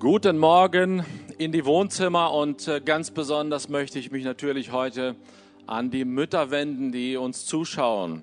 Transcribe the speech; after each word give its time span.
Guten 0.00 0.38
Morgen 0.38 1.04
in 1.38 1.50
die 1.50 1.64
Wohnzimmer 1.64 2.32
und 2.32 2.68
äh, 2.68 2.80
ganz 2.80 3.10
besonders 3.10 3.68
möchte 3.68 3.98
ich 3.98 4.12
mich 4.12 4.22
natürlich 4.22 4.70
heute 4.70 5.16
an 5.66 5.90
die 5.90 6.04
Mütter 6.04 6.52
wenden, 6.52 6.92
die 6.92 7.16
uns 7.16 7.46
zuschauen. 7.46 8.22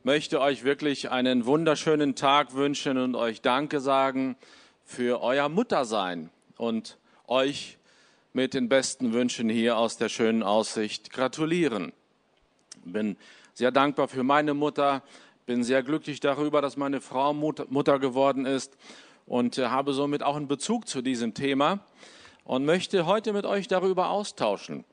Ich 0.00 0.04
möchte 0.04 0.42
euch 0.42 0.62
wirklich 0.62 1.10
einen 1.10 1.46
wunderschönen 1.46 2.16
Tag 2.16 2.52
wünschen 2.52 2.98
und 2.98 3.14
euch 3.14 3.40
Danke 3.40 3.80
sagen 3.80 4.36
für 4.84 5.22
euer 5.22 5.48
Muttersein 5.48 6.28
und 6.58 6.98
euch 7.26 7.78
mit 8.34 8.52
den 8.52 8.68
besten 8.68 9.14
Wünschen 9.14 9.48
hier 9.48 9.78
aus 9.78 9.96
der 9.96 10.10
schönen 10.10 10.42
Aussicht 10.42 11.10
gratulieren. 11.10 11.94
Bin 12.84 13.16
sehr 13.54 13.70
dankbar 13.70 14.08
für 14.08 14.22
meine 14.22 14.52
Mutter, 14.52 15.02
bin 15.46 15.64
sehr 15.64 15.82
glücklich 15.82 16.20
darüber, 16.20 16.60
dass 16.60 16.76
meine 16.76 17.00
Frau 17.00 17.32
Mutter 17.32 17.98
geworden 17.98 18.44
ist 18.44 18.76
und 19.26 19.58
äh, 19.58 19.66
habe 19.66 19.92
somit 19.92 20.22
auch 20.22 20.36
einen 20.36 20.48
Bezug 20.48 20.88
zu 20.88 21.02
diesem 21.02 21.34
Thema 21.34 21.80
und 22.44 22.64
möchte 22.64 23.06
heute 23.06 23.32
mit 23.32 23.44
euch 23.44 23.68
darüber 23.68 24.10
austauschen. 24.10 24.84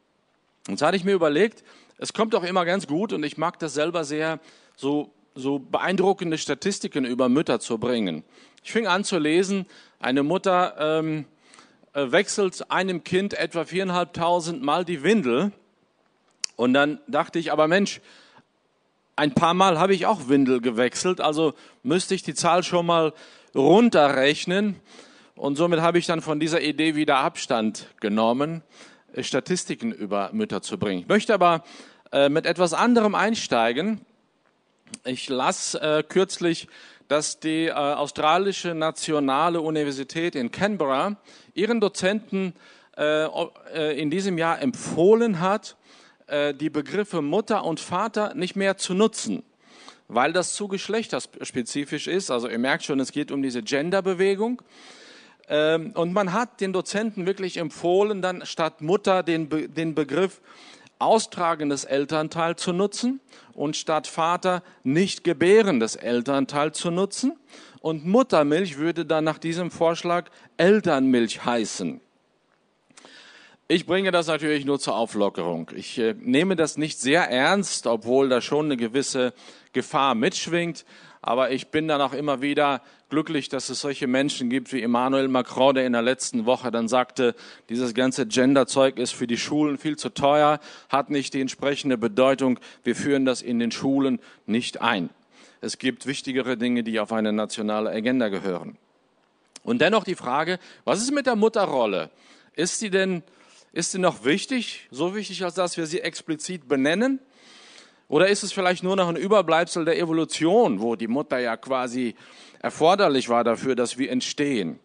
Und 0.67 0.79
so 0.79 0.85
hatte 0.85 0.97
ich 0.97 1.03
mir 1.03 1.13
überlegt, 1.13 1.63
es 1.97 2.13
kommt 2.13 2.35
auch 2.35 2.43
immer 2.43 2.65
ganz 2.65 2.87
gut 2.87 3.13
und 3.13 3.23
ich 3.23 3.37
mag 3.37 3.59
das 3.59 3.73
selber 3.73 4.03
sehr, 4.03 4.39
so, 4.75 5.11
so 5.35 5.59
beeindruckende 5.59 6.37
Statistiken 6.37 7.05
über 7.05 7.29
Mütter 7.29 7.59
zu 7.59 7.77
bringen. 7.77 8.23
Ich 8.63 8.71
fing 8.71 8.87
an 8.87 9.03
zu 9.03 9.19
lesen, 9.19 9.65
eine 9.99 10.23
Mutter 10.23 10.75
ähm, 10.79 11.25
äh, 11.93 12.11
wechselt 12.11 12.71
einem 12.71 13.03
Kind 13.03 13.33
etwa 13.35 13.65
viereinhalbtausend 13.65 14.63
Mal 14.63 14.83
die 14.85 15.03
Windel. 15.03 15.51
Und 16.55 16.73
dann 16.73 16.99
dachte 17.07 17.39
ich, 17.39 17.51
aber 17.51 17.67
Mensch, 17.67 18.01
ein 19.15 19.33
paar 19.33 19.53
Mal 19.53 19.79
habe 19.79 19.93
ich 19.93 20.05
auch 20.05 20.27
Windel 20.27 20.61
gewechselt, 20.61 21.21
also 21.21 21.53
müsste 21.83 22.15
ich 22.15 22.23
die 22.23 22.33
Zahl 22.33 22.63
schon 22.63 22.85
mal 22.85 23.13
runterrechnen. 23.53 24.75
Und 25.35 25.55
somit 25.55 25.81
habe 25.81 25.97
ich 25.97 26.05
dann 26.05 26.21
von 26.21 26.39
dieser 26.39 26.61
Idee 26.61 26.95
wieder 26.95 27.17
Abstand 27.17 27.87
genommen, 27.99 28.61
äh, 29.13 29.23
Statistiken 29.23 29.91
über 29.91 30.29
Mütter 30.31 30.61
zu 30.61 30.77
bringen. 30.77 31.01
Ich 31.01 31.07
möchte 31.07 31.33
aber 31.33 31.63
äh, 32.11 32.29
mit 32.29 32.45
etwas 32.45 32.73
anderem 32.73 33.15
einsteigen. 33.15 34.01
Ich 35.05 35.29
las 35.29 35.73
äh, 35.75 36.03
kürzlich, 36.07 36.67
dass 37.07 37.39
die 37.39 37.71
australische 37.71 38.73
nationale 38.73 39.59
Universität 39.61 40.35
in 40.35 40.51
Canberra 40.51 41.17
ihren 41.53 41.81
Dozenten 41.81 42.53
in 42.95 44.09
diesem 44.09 44.37
Jahr 44.37 44.61
empfohlen 44.61 45.41
hat, 45.41 45.75
die 46.53 46.69
Begriffe 46.69 47.21
Mutter 47.21 47.63
und 47.63 47.79
Vater 47.79 48.33
nicht 48.33 48.55
mehr 48.55 48.77
zu 48.77 48.93
nutzen 48.93 49.43
weil 50.07 50.33
das 50.33 50.53
zu 50.53 50.67
geschlechterspezifisch 50.67 52.07
ist. 52.07 52.31
Also 52.31 52.47
ihr 52.47 52.59
merkt 52.59 52.83
schon, 52.83 52.99
es 52.99 53.11
geht 53.11 53.31
um 53.31 53.41
diese 53.41 53.63
Genderbewegung. 53.63 54.61
Ähm, 55.47 55.91
und 55.95 56.13
man 56.13 56.33
hat 56.33 56.61
den 56.61 56.73
Dozenten 56.73 57.25
wirklich 57.25 57.57
empfohlen, 57.57 58.21
dann 58.21 58.45
statt 58.45 58.81
Mutter 58.81 59.23
den, 59.23 59.49
Be 59.49 59.67
den 59.67 59.95
Begriff 59.95 60.41
austragendes 60.99 61.83
Elternteil 61.83 62.55
zu 62.55 62.71
nutzen 62.71 63.19
und 63.53 63.75
statt 63.75 64.07
Vater 64.07 64.63
nicht 64.83 65.23
gebärendes 65.23 65.95
Elternteil 65.95 66.71
zu 66.71 66.91
nutzen. 66.91 67.37
Und 67.81 68.05
Muttermilch 68.05 68.77
würde 68.77 69.05
dann 69.05 69.25
nach 69.25 69.37
diesem 69.37 69.69
Vorschlag 69.69 70.29
Elternmilch 70.55 71.43
heißen. 71.43 71.99
Ich 73.69 73.85
bringe 73.85 74.11
das 74.11 74.27
natürlich 74.27 74.65
nur 74.65 74.79
zur 74.79 74.95
Auflockerung. 74.95 75.71
Ich 75.73 75.97
äh, 75.97 76.13
nehme 76.19 76.57
das 76.57 76.77
nicht 76.77 76.99
sehr 76.99 77.29
ernst, 77.29 77.87
obwohl 77.87 78.27
da 78.27 78.41
schon 78.41 78.65
eine 78.65 78.77
gewisse 78.77 79.33
Gefahr 79.71 80.15
mitschwingt. 80.15 80.85
Aber 81.21 81.51
ich 81.51 81.69
bin 81.69 81.87
dann 81.87 82.01
auch 82.01 82.11
immer 82.11 82.41
wieder 82.41 82.81
glücklich, 83.09 83.47
dass 83.47 83.69
es 83.69 83.79
solche 83.79 84.07
Menschen 84.07 84.49
gibt 84.49 84.73
wie 84.73 84.81
Emmanuel 84.81 85.29
Macron, 85.29 85.75
der 85.75 85.85
in 85.85 85.93
der 85.93 86.01
letzten 86.01 86.45
Woche 86.45 86.71
dann 86.71 86.89
sagte, 86.89 87.35
dieses 87.69 87.93
ganze 87.93 88.27
Genderzeug 88.27 88.97
ist 88.97 89.13
für 89.13 89.27
die 89.27 89.37
Schulen 89.37 89.77
viel 89.77 89.95
zu 89.95 90.09
teuer, 90.09 90.59
hat 90.89 91.09
nicht 91.09 91.33
die 91.33 91.39
entsprechende 91.39 91.97
Bedeutung. 91.97 92.59
Wir 92.83 92.97
führen 92.97 93.23
das 93.23 93.41
in 93.41 93.59
den 93.59 93.71
Schulen 93.71 94.19
nicht 94.45 94.81
ein. 94.81 95.09
Es 95.61 95.77
gibt 95.77 96.05
wichtigere 96.05 96.57
Dinge, 96.57 96.83
die 96.83 96.99
auf 96.99 97.13
eine 97.13 97.31
nationale 97.31 97.91
Agenda 97.91 98.27
gehören. 98.27 98.77
Und 99.63 99.79
dennoch 99.79 100.03
die 100.03 100.15
Frage, 100.15 100.59
was 100.83 101.01
ist 101.01 101.13
mit 101.13 101.25
der 101.25 101.37
Mutterrolle? 101.37 102.09
Ist 102.55 102.79
sie 102.79 102.89
denn, 102.89 103.23
ist 103.73 103.91
sie 103.91 103.99
noch 103.99 104.23
wichtig? 104.23 104.87
So 104.91 105.15
wichtig, 105.15 105.43
als 105.43 105.55
dass 105.55 105.75
wir 105.77 105.87
sie 105.87 105.99
explizit 105.99 106.67
benennen? 106.67 107.19
Oder 108.07 108.27
ist 108.27 108.43
es 108.43 108.53
vielleicht 108.53 108.83
nur 108.83 108.95
noch 108.95 109.09
ein 109.09 109.15
Überbleibsel 109.15 109.83
der 109.83 109.97
Evolution, 109.97 110.79
wo 110.79 110.95
die 110.95 111.07
Mutter 111.07 111.39
ja 111.39 111.57
quasi 111.57 112.15
erforderlich 112.59 113.29
war 113.29 113.43
dafür, 113.43 113.75
dass 113.75 113.97
wir 113.97 114.11
entstehen? 114.11 114.79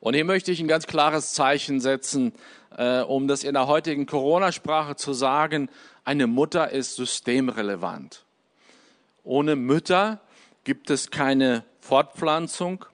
Und 0.00 0.14
hier 0.14 0.24
möchte 0.24 0.50
ich 0.50 0.60
ein 0.60 0.68
ganz 0.68 0.88
klares 0.88 1.32
Zeichen 1.32 1.80
setzen, 1.80 2.32
äh, 2.76 3.00
um 3.00 3.28
das 3.28 3.44
in 3.44 3.54
der 3.54 3.68
heutigen 3.68 4.06
Corona-Sprache 4.06 4.96
zu 4.96 5.12
sagen, 5.12 5.70
eine 6.04 6.26
Mutter 6.26 6.70
ist 6.70 6.96
systemrelevant. 6.96 8.24
Ohne 9.22 9.54
Mütter 9.54 10.20
gibt 10.64 10.90
es 10.90 11.10
keine 11.10 11.64
Fortpflanzung, 11.80 12.84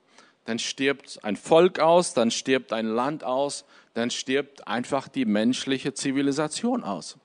dann 0.44 0.59
stirbt 0.59 1.20
ein 1.22 1.37
Volk 1.37 1.78
aus, 1.81 2.12
dann 2.12 2.31
stirbt 2.31 2.72
ein 2.72 2.87
Land 2.87 3.25
aus, 3.25 3.65
dann 3.95 4.11
stirbt 4.11 4.67
einfach 4.69 5.09
die 5.09 5.25
menschliche 5.25 5.95
Zivilisation 5.95 6.84
aus. 6.84 7.17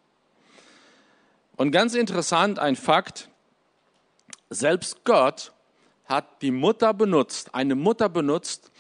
Und 1.56 1.72
ganz 1.72 1.96
interessant, 1.96 2.60
ein 2.60 2.76
Fakt, 2.76 3.30
selbst 4.50 5.04
Gott 5.06 5.54
hat 6.06 6.42
die 6.42 6.52
Mutter 6.52 6.94
benutzt, 6.94 7.56
eine 7.56 7.76
Mutter 7.76 8.10
benutzt, 8.10 8.72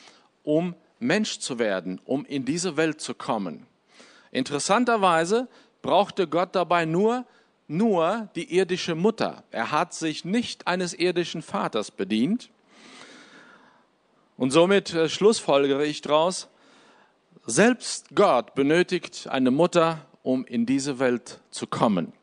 um 0.43 0.75
Mensch 0.99 1.39
zu 1.39 1.59
werden, 1.59 1.99
um 2.05 2.25
in 2.25 2.45
diese 2.45 2.77
Welt 2.77 3.01
zu 3.01 3.13
kommen. 3.13 3.65
Interessanterweise 4.31 5.47
brauchte 5.81 6.27
Gott 6.27 6.55
dabei 6.55 6.85
nur, 6.85 7.25
nur 7.67 8.29
die 8.35 8.55
irdische 8.55 8.95
Mutter. 8.95 9.43
Er 9.51 9.71
hat 9.71 9.93
sich 9.93 10.25
nicht 10.25 10.67
eines 10.67 10.93
irdischen 10.93 11.41
Vaters 11.41 11.91
bedient. 11.91 12.49
Und 14.37 14.51
somit 14.51 14.93
äh, 14.93 15.07
schlussfolgere 15.07 15.85
ich 15.85 16.01
daraus, 16.01 16.49
selbst 17.45 18.15
Gott 18.15 18.55
benötigt 18.55 19.27
eine 19.29 19.51
Mutter, 19.51 20.05
um 20.23 20.45
in 20.45 20.65
diese 20.65 20.99
Welt 20.99 21.39
zu 21.51 21.67
kommen. 21.67 22.13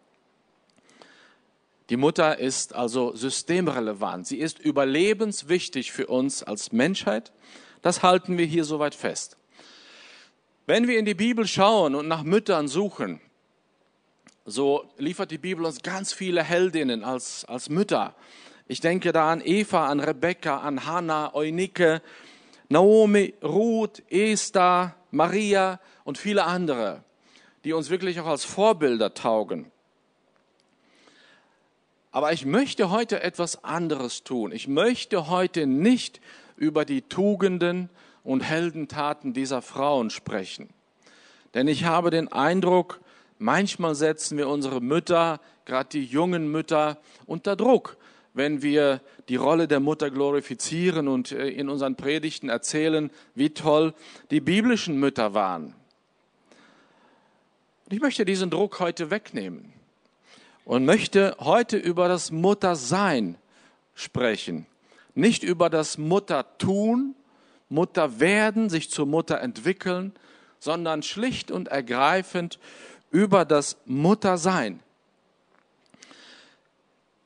Die 1.90 1.96
Mutter 1.96 2.38
ist 2.38 2.74
also 2.74 3.14
systemrelevant. 3.14 4.26
Sie 4.26 4.38
ist 4.38 4.58
überlebenswichtig 4.58 5.92
für 5.92 6.06
uns 6.06 6.42
als 6.42 6.72
Menschheit. 6.72 7.32
Das 7.82 8.02
halten 8.02 8.38
wir 8.38 8.46
hier 8.46 8.64
soweit 8.64 8.94
fest. 8.94 9.36
Wenn 10.66 10.88
wir 10.88 10.98
in 10.98 11.04
die 11.04 11.14
Bibel 11.14 11.46
schauen 11.46 11.94
und 11.94 12.08
nach 12.08 12.22
Müttern 12.22 12.68
suchen, 12.68 13.20
so 14.44 14.88
liefert 14.96 15.30
die 15.30 15.38
Bibel 15.38 15.64
uns 15.64 15.82
ganz 15.82 16.12
viele 16.12 16.42
Heldinnen 16.42 17.04
als, 17.04 17.44
als 17.44 17.68
Mütter. 17.68 18.14
Ich 18.68 18.80
denke 18.80 19.12
da 19.12 19.30
an 19.30 19.42
Eva, 19.44 19.88
an 19.88 20.00
Rebekka, 20.00 20.58
an 20.58 20.86
Hannah, 20.86 21.34
Eunike, 21.34 22.00
Naomi, 22.68 23.34
Ruth, 23.42 24.02
Esther, 24.08 24.94
Maria 25.12 25.78
und 26.02 26.18
viele 26.18 26.44
andere, 26.44 27.04
die 27.64 27.72
uns 27.72 27.90
wirklich 27.90 28.18
auch 28.18 28.26
als 28.26 28.44
Vorbilder 28.44 29.14
taugen. 29.14 29.70
Aber 32.10 32.32
ich 32.32 32.44
möchte 32.44 32.90
heute 32.90 33.22
etwas 33.22 33.62
anderes 33.62 34.24
tun. 34.24 34.52
Ich 34.52 34.68
möchte 34.68 35.28
heute 35.28 35.66
nicht 35.66 36.20
über 36.56 36.84
die 36.84 37.02
Tugenden 37.02 37.88
und 38.24 38.40
Heldentaten 38.40 39.32
dieser 39.32 39.62
Frauen 39.62 40.10
sprechen. 40.10 40.68
Denn 41.54 41.68
ich 41.68 41.84
habe 41.84 42.10
den 42.10 42.30
Eindruck, 42.32 43.00
manchmal 43.38 43.94
setzen 43.94 44.38
wir 44.38 44.48
unsere 44.48 44.80
Mütter, 44.80 45.40
gerade 45.64 45.88
die 45.90 46.04
jungen 46.04 46.50
Mütter, 46.50 46.98
unter 47.26 47.56
Druck, 47.56 47.96
wenn 48.34 48.62
wir 48.62 49.00
die 49.28 49.36
Rolle 49.36 49.68
der 49.68 49.80
Mutter 49.80 50.10
glorifizieren 50.10 51.08
und 51.08 51.32
äh, 51.32 51.48
in 51.48 51.68
unseren 51.68 51.96
Predigten 51.96 52.48
erzählen, 52.48 53.10
wie 53.34 53.50
toll 53.50 53.94
die 54.30 54.40
biblischen 54.40 54.98
Mütter 54.98 55.34
waren. 55.34 55.74
Ich 57.90 58.00
möchte 58.00 58.24
diesen 58.24 58.50
Druck 58.50 58.80
heute 58.80 59.10
wegnehmen 59.10 59.72
und 60.64 60.84
möchte 60.84 61.36
heute 61.40 61.76
über 61.76 62.08
das 62.08 62.30
Muttersein 62.30 63.36
sprechen. 63.94 64.66
Nicht 65.14 65.42
über 65.42 65.68
das 65.68 65.98
Muttertun, 65.98 67.14
Mutterwerden, 67.68 68.70
sich 68.70 68.90
zur 68.90 69.06
Mutter 69.06 69.40
entwickeln, 69.40 70.12
sondern 70.58 71.02
schlicht 71.02 71.50
und 71.50 71.68
ergreifend 71.68 72.58
über 73.10 73.44
das 73.44 73.76
Muttersein. 73.84 74.80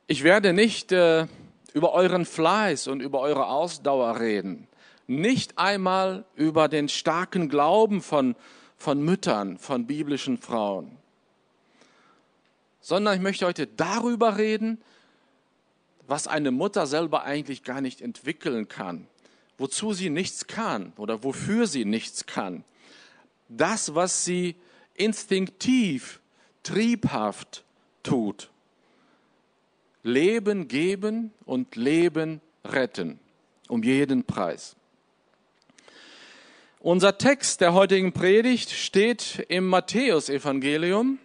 Ich 0.06 0.22
werde 0.22 0.52
nicht 0.52 0.92
äh, 0.92 1.26
über 1.72 1.92
euren 1.92 2.24
Fleiß 2.24 2.88
und 2.88 3.00
über 3.00 3.20
eure 3.20 3.46
Ausdauer 3.46 4.20
reden, 4.20 4.68
nicht 5.06 5.58
einmal 5.58 6.24
über 6.34 6.68
den 6.68 6.88
starken 6.88 7.48
Glauben 7.48 8.00
von, 8.00 8.36
von 8.76 9.02
Müttern, 9.02 9.58
von 9.58 9.86
biblischen 9.86 10.38
Frauen 10.38 10.96
sondern 12.80 13.16
ich 13.16 13.20
möchte 13.20 13.44
heute 13.46 13.66
darüber 13.66 14.38
reden, 14.38 14.80
was 16.06 16.28
eine 16.28 16.52
Mutter 16.52 16.86
selber 16.86 17.24
eigentlich 17.24 17.64
gar 17.64 17.80
nicht 17.80 18.00
entwickeln 18.00 18.68
kann 18.68 19.08
wozu 19.58 19.92
sie 19.92 20.10
nichts 20.10 20.46
kann 20.46 20.92
oder 20.96 21.22
wofür 21.22 21.66
sie 21.66 21.84
nichts 21.84 22.26
kann. 22.26 22.64
Das, 23.48 23.94
was 23.94 24.24
sie 24.24 24.56
instinktiv, 24.94 26.20
triebhaft 26.62 27.64
tut. 28.02 28.50
Leben 30.06 30.68
geben 30.68 31.32
und 31.44 31.74
Leben 31.74 32.40
retten, 32.64 33.18
um 33.68 33.82
jeden 33.82 34.24
Preis. 34.24 34.76
Unser 36.78 37.18
Text 37.18 37.60
der 37.60 37.74
heutigen 37.74 38.12
Predigt 38.12 38.70
steht 38.70 39.44
im 39.48 39.66
Matthäusevangelium, 39.66 41.18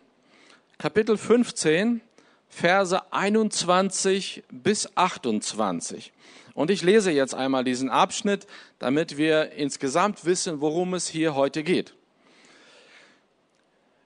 Kapitel 0.79 1.15
15, 1.15 2.01
Verse 2.49 2.99
21 3.13 4.43
bis 4.51 4.89
28. 4.97 6.11
Und 6.55 6.71
ich 6.71 6.81
lese 6.81 7.11
jetzt 7.11 7.35
einmal 7.35 7.63
diesen 7.63 7.91
Abschnitt, 7.91 8.47
damit 8.79 9.15
wir 9.15 9.51
insgesamt 9.51 10.25
wissen, 10.25 10.59
worum 10.59 10.95
es 10.95 11.07
hier 11.07 11.35
heute 11.35 11.63
geht. 11.63 11.93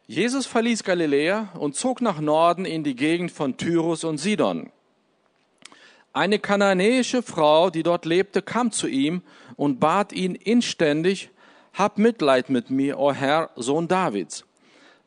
Jesus 0.08 0.46
verließ 0.46 0.84
Galiläa 0.84 1.50
und 1.56 1.76
zog 1.76 2.00
nach 2.00 2.20
Norden 2.20 2.66
in 2.66 2.84
die 2.84 2.96
Gegend 2.96 3.32
von 3.32 3.58
Tyrus 3.58 4.04
und 4.04 4.20
Sidon. 4.20 4.72
Eine 6.14 6.38
kananäische 6.38 7.24
Frau, 7.24 7.72
die 7.72 7.82
dort 7.82 8.06
lebte, 8.06 8.42
kam 8.42 8.72
zu 8.72 8.88
ihm 8.88 9.24
und 9.56 9.80
bat 9.80 10.14
ihn 10.14 10.36
inständig, 10.36 11.32
Hab 11.74 11.98
Mitleid 11.98 12.50
mit 12.50 12.70
mir, 12.70 13.00
o 13.00 13.12
Herr, 13.12 13.50
Sohn 13.56 13.88
Davids. 13.88 14.46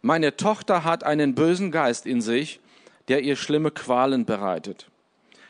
Meine 0.02 0.36
Tochter 0.36 0.84
hat 0.84 1.04
einen 1.04 1.34
bösen 1.34 1.70
Geist 1.70 2.04
in 2.04 2.20
sich, 2.20 2.60
der 3.06 3.22
ihr 3.22 3.36
schlimme 3.36 3.70
Qualen 3.70 4.26
bereitet. 4.26 4.90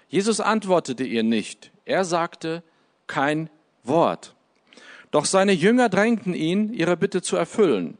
Jesus 0.08 0.40
antwortete 0.40 1.04
ihr 1.04 1.22
nicht. 1.22 1.72
Er 1.86 2.04
sagte 2.04 2.62
kein 3.06 3.50
Wort. 3.82 4.34
Doch 5.10 5.24
seine 5.24 5.52
Jünger 5.52 5.88
drängten 5.88 6.34
ihn, 6.34 6.72
ihre 6.72 6.96
Bitte 6.96 7.22
zu 7.22 7.36
erfüllen. 7.36 7.98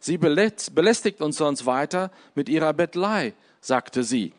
Sie 0.00 0.16
belästigt 0.16 1.20
uns 1.20 1.36
sonst 1.36 1.66
weiter 1.66 2.10
mit 2.34 2.48
ihrer 2.48 2.72
Bettelei, 2.72 3.34
sagte 3.60 4.02
sie. 4.02 4.32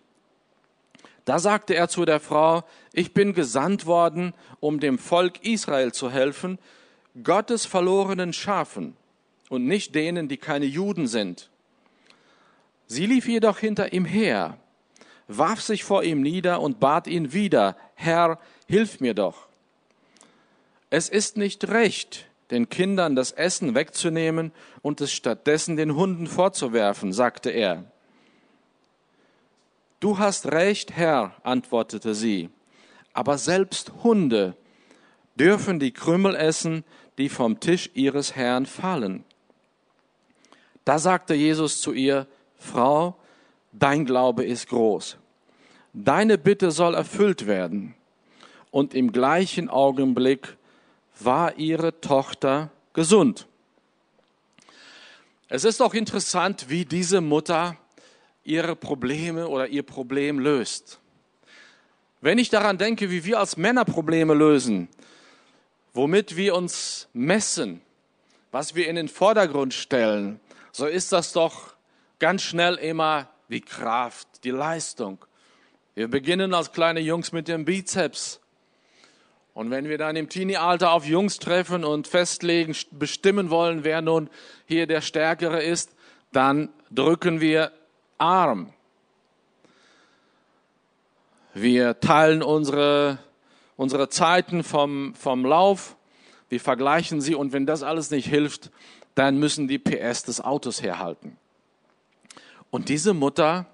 Da 1.24 1.38
sagte 1.38 1.76
er 1.76 1.88
zu 1.88 2.04
der 2.04 2.20
Frau, 2.20 2.64
ich 2.94 3.14
bin 3.14 3.34
gesandt 3.34 3.86
worden, 3.86 4.34
um 4.60 4.80
dem 4.80 4.98
Volk 4.98 5.46
Israel 5.46 5.94
zu 5.94 6.10
helfen, 6.10 6.58
Gottes 7.24 7.66
verlorenen 7.66 8.34
Schafen 8.34 8.98
und 9.50 9.66
nicht 9.68 9.94
denen, 9.94 10.28
die 10.28 10.38
keine 10.38 10.66
Juden 10.66 11.06
sind. 11.08 11.50
Sie 12.88 13.06
lief 13.06 13.28
jedoch 13.28 13.60
hinter 13.60 13.94
ihm 13.94 14.06
her, 14.06 14.58
warf 15.28 15.62
sich 15.62 15.84
vor 15.84 16.04
ihm 16.04 16.22
nieder 16.22 16.60
und 16.60 16.80
bat 16.80 17.06
ihn 17.06 17.34
wieder, 17.34 17.78
Herr, 17.94 18.40
hilf 18.68 19.00
mir 19.00 19.14
doch. 19.14 19.48
Es 20.90 21.08
ist 21.08 21.38
nicht 21.38 21.68
recht, 21.68 22.26
den 22.52 22.70
Kindern 22.70 23.16
das 23.16 23.32
Essen 23.32 23.76
wegzunehmen 23.76 24.52
und 24.82 25.02
es 25.02 25.12
stattdessen 25.12 25.78
den 25.78 25.96
Hunden 25.96 26.28
vorzuwerfen, 26.28 27.14
sagte 27.14 27.50
er. 27.50 27.86
Du 30.00 30.18
hast 30.18 30.52
recht, 30.52 30.92
Herr, 30.92 31.36
antwortete 31.44 32.16
sie, 32.16 32.50
aber 33.14 33.38
selbst 33.38 33.92
Hunde 34.04 34.56
dürfen 35.36 35.80
die 35.80 35.92
Krümel 35.92 36.36
essen, 36.36 36.84
die 37.18 37.30
vom 37.30 37.60
Tisch 37.60 37.90
ihres 37.94 38.36
Herrn 38.36 38.66
fallen. 38.66 39.24
Da 40.86 41.00
sagte 41.00 41.34
Jesus 41.34 41.82
zu 41.82 41.94
ihr, 41.94 42.28
Frau, 42.58 43.16
dein 43.72 44.06
Glaube 44.06 44.44
ist 44.44 44.70
groß. 44.70 45.18
Deine 45.94 46.38
Bitte 46.38 46.72
soll 46.72 46.96
erfüllt 46.96 47.48
werden. 47.48 47.96
Und 48.72 48.94
im 48.94 49.12
gleichen 49.12 49.70
Augenblick 49.70 50.58
war 51.26 51.58
ihre 51.58 52.00
Tochter 52.02 52.72
gesund. 52.94 53.48
Es 55.50 55.64
ist 55.66 55.82
auch 55.82 55.94
interessant, 55.94 56.70
wie 56.70 56.86
diese 56.86 57.22
Mutter 57.22 57.78
ihre 58.44 58.76
Probleme 58.76 59.48
oder 59.48 59.68
ihr 59.68 59.84
Problem 59.84 60.40
löst. 60.40 61.00
Wenn 62.22 62.38
ich 62.38 62.50
daran 62.50 62.78
denke, 62.78 63.10
wie 63.10 63.26
wir 63.26 63.40
als 63.40 63.58
Männer 63.58 63.84
Probleme 63.84 64.34
lösen, 64.34 64.88
womit 65.94 66.36
wir 66.38 66.56
uns 66.56 67.08
messen, 67.14 67.82
was 68.52 68.76
wir 68.76 68.88
in 68.88 68.96
den 68.96 69.08
Vordergrund 69.08 69.74
stellen, 69.74 70.40
so 70.72 70.86
ist 70.86 71.12
das 71.12 71.34
doch 71.34 71.74
ganz 72.20 72.44
schnell 72.44 72.76
immer 72.76 73.28
die 73.50 73.62
Kraft, 73.62 74.28
die 74.44 74.52
Leistung. 74.52 75.18
Wir 75.96 76.08
beginnen 76.08 76.54
als 76.54 76.72
kleine 76.72 77.02
Jungs 77.02 77.32
mit 77.32 77.48
dem 77.48 77.66
Bizeps 77.66 78.40
und 79.54 79.70
wenn 79.70 79.90
wir 79.90 79.98
dann 79.98 80.16
im 80.16 80.30
Teenie-Alter 80.30 80.92
auf 80.92 81.06
Jungs 81.06 81.38
treffen 81.40 81.84
und 81.84 82.08
festlegen, 82.08 82.76
bestimmen 82.92 83.50
wollen, 83.50 83.84
wer 83.84 84.02
nun 84.02 84.30
hier 84.66 84.88
der 84.88 85.02
Stärkere 85.02 85.62
ist, 85.62 85.94
dann 86.32 86.70
drücken 86.90 87.42
wir 87.42 87.72
Arm. 88.18 88.72
Wir 91.54 92.00
teilen 92.00 92.44
unsere, 92.44 93.18
unsere 93.76 94.08
Zeiten 94.08 94.64
vom, 94.64 95.14
vom 95.16 95.46
Lauf, 95.46 95.98
wir 96.48 96.62
vergleichen 96.62 97.20
sie 97.20 97.36
und 97.36 97.52
wenn 97.52 97.66
das 97.66 97.84
alles 97.84 98.10
nicht 98.12 98.28
hilft, 98.28 98.72
dann 99.16 99.38
müssen 99.38 99.68
die 99.68 99.80
PS 99.80 100.24
des 100.24 100.40
Autos 100.40 100.82
herhalten. 100.82 101.38
Und 102.70 102.88
diese 102.88 103.14
Mutter 103.14 103.66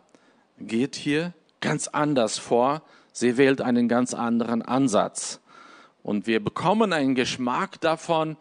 geht 0.59 0.95
hier 0.95 1.33
ganz 1.61 1.87
anders 1.87 2.39
vor. 2.39 2.81
Sie 3.11 3.37
wählt 3.37 3.61
einen 3.61 3.87
ganz 3.87 4.15
anderen 4.15 4.63
Ansatz. 4.63 5.39
Und 6.07 6.25
wir 6.25 6.41
bekommen 6.41 6.93
einen 6.93 7.15
Geschmack 7.15 7.81
davon, 7.81 8.37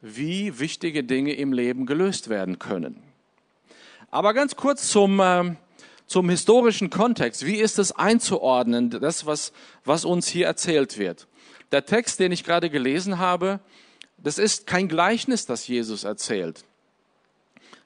wie 0.00 0.58
wichtige 0.58 1.04
Dinge 1.04 1.32
im 1.34 1.52
Leben 1.52 1.86
gelöst 1.86 2.28
werden 2.28 2.58
können. 2.58 3.00
Aber 4.10 4.34
ganz 4.34 4.56
kurz 4.56 4.88
zum, 4.88 5.20
äh, 5.20 5.54
zum 6.08 6.28
historischen 6.28 6.90
Kontext. 6.90 7.46
Wie 7.46 7.54
ist 7.54 7.78
es 7.78 7.92
einzuordnen, 7.92 8.90
das, 8.90 9.26
was, 9.26 9.52
was 9.84 10.04
uns 10.04 10.26
hier 10.26 10.46
erzählt 10.46 10.98
wird? 10.98 11.28
Der 11.70 11.86
Text, 11.86 12.18
den 12.18 12.32
ich 12.32 12.42
gerade 12.42 12.68
gelesen 12.68 13.20
habe, 13.20 13.60
das 14.18 14.38
ist 14.38 14.66
kein 14.66 14.88
Gleichnis, 14.88 15.46
das 15.46 15.68
Jesus 15.68 16.02
erzählt. 16.02 16.64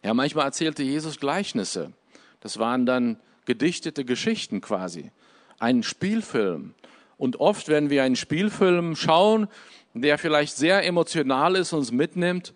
Ja, 0.02 0.14
manchmal 0.14 0.46
erzählte 0.46 0.82
Jesus 0.82 1.20
Gleichnisse. 1.20 1.92
Das 2.40 2.58
waren 2.58 2.86
dann 2.86 3.20
gedichtete 3.44 4.06
Geschichten 4.06 4.62
quasi. 4.62 5.10
Ein 5.58 5.82
Spielfilm. 5.82 6.72
Und 7.20 7.38
oft, 7.38 7.68
wenn 7.68 7.90
wir 7.90 8.02
einen 8.02 8.16
Spielfilm 8.16 8.96
schauen, 8.96 9.46
der 9.92 10.16
vielleicht 10.16 10.56
sehr 10.56 10.86
emotional 10.86 11.54
ist, 11.54 11.74
uns 11.74 11.92
mitnimmt, 11.92 12.54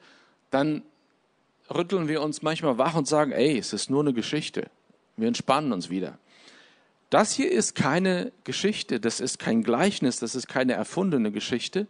dann 0.50 0.83
rütteln 1.73 2.09
wir 2.09 2.23
uns 2.23 2.40
manchmal 2.40 2.78
wach 2.78 2.94
und 2.94 3.06
sagen, 3.06 3.33
ey, 3.33 3.59
es 3.59 3.75
ist 3.75 3.90
nur 3.90 4.00
eine 4.00 4.14
Geschichte. 4.14 4.71
Wir 5.18 5.28
entspannen 5.28 5.71
uns 5.71 5.90
wieder. 5.90 6.16
Das 7.11 7.35
hier 7.35 7.52
ist 7.52 7.75
keine 7.75 8.33
Geschichte, 8.44 9.00
das 9.00 9.21
ist 9.21 9.38
kein 9.38 9.62
Gleichnis, 9.62 10.18
das 10.18 10.35
ist 10.35 10.49
keine 10.49 10.73
erfundene 10.73 11.30
Geschichte. 11.30 11.87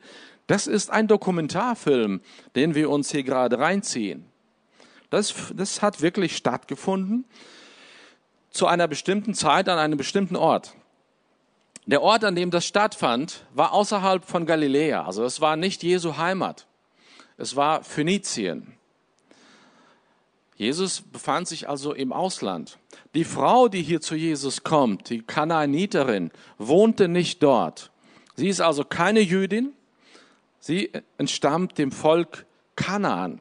Das 0.49 0.67
ist 0.67 0.91
ein 0.91 1.07
Dokumentarfilm, 1.07 2.23
den 2.57 2.75
wir 2.75 2.91
uns 2.91 3.13
hier 3.13 3.23
gerade 3.23 3.61
reinziehen. 3.61 4.25
Das, 5.11 5.33
das 5.55 5.81
hat 5.81 6.03
wirklich 6.03 6.37
stattgefunden 6.37 7.25
zu 8.51 8.67
einer 8.67 8.89
bestimmten 8.89 9.33
Zeit 9.35 9.69
an 9.69 9.79
einem 9.79 9.97
bestimmten 9.97 10.35
Ort. 10.35 10.75
Der 11.87 12.01
Ort, 12.03 12.25
an 12.25 12.35
dem 12.35 12.51
das 12.51 12.65
stattfand, 12.65 13.45
war 13.55 13.73
außerhalb 13.73 14.25
von 14.25 14.47
Galiläa. 14.47 15.05
Also 15.05 15.25
es 15.25 15.41
war 15.41 15.57
nicht 15.57 15.83
Jesu 15.83 16.17
Heimat. 16.17 16.67
Es 17.37 17.57
war 17.57 17.85
Phönizien. 17.85 18.75
Jesus 20.57 21.03
befand 21.03 21.49
sich 21.49 21.69
also 21.69 21.93
im 21.93 22.13
Ausland. 22.13 22.79
Die 23.15 23.25
Frau, 23.25 23.69
die 23.69 23.83
hier 23.83 24.01
zu 24.01 24.15
Jesus 24.15 24.63
kommt, 24.63 25.11
die 25.11 25.23
Kanaaniterin, 25.23 26.31
wohnte 26.59 27.09
nicht 27.09 27.43
dort. 27.43 27.91
Sie 28.37 28.49
ist 28.49 28.61
also 28.61 28.85
keine 28.85 29.21
Jüdin. 29.21 29.73
Sie 30.61 30.91
entstammt 31.19 31.77
dem 31.77 31.93
Volk 31.93 32.47
Kanaan. 32.77 33.41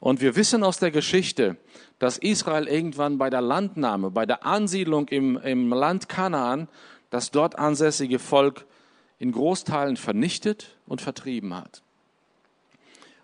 Und 0.00 0.20
wir 0.20 0.34
wissen 0.34 0.64
aus 0.64 0.78
der 0.78 0.90
Geschichte, 0.90 1.56
dass 1.98 2.16
Israel 2.18 2.66
irgendwann 2.66 3.18
bei 3.18 3.28
der 3.28 3.42
Landnahme, 3.42 4.10
bei 4.10 4.24
der 4.24 4.46
Ansiedlung 4.46 5.08
im, 5.08 5.36
im 5.36 5.68
Land 5.70 6.08
Kanaan 6.08 6.68
das 7.10 7.30
dort 7.30 7.58
ansässige 7.58 8.18
Volk 8.18 8.64
in 9.18 9.32
Großteilen 9.32 9.96
vernichtet 9.96 10.76
und 10.86 11.00
vertrieben 11.00 11.54
hat. 11.54 11.82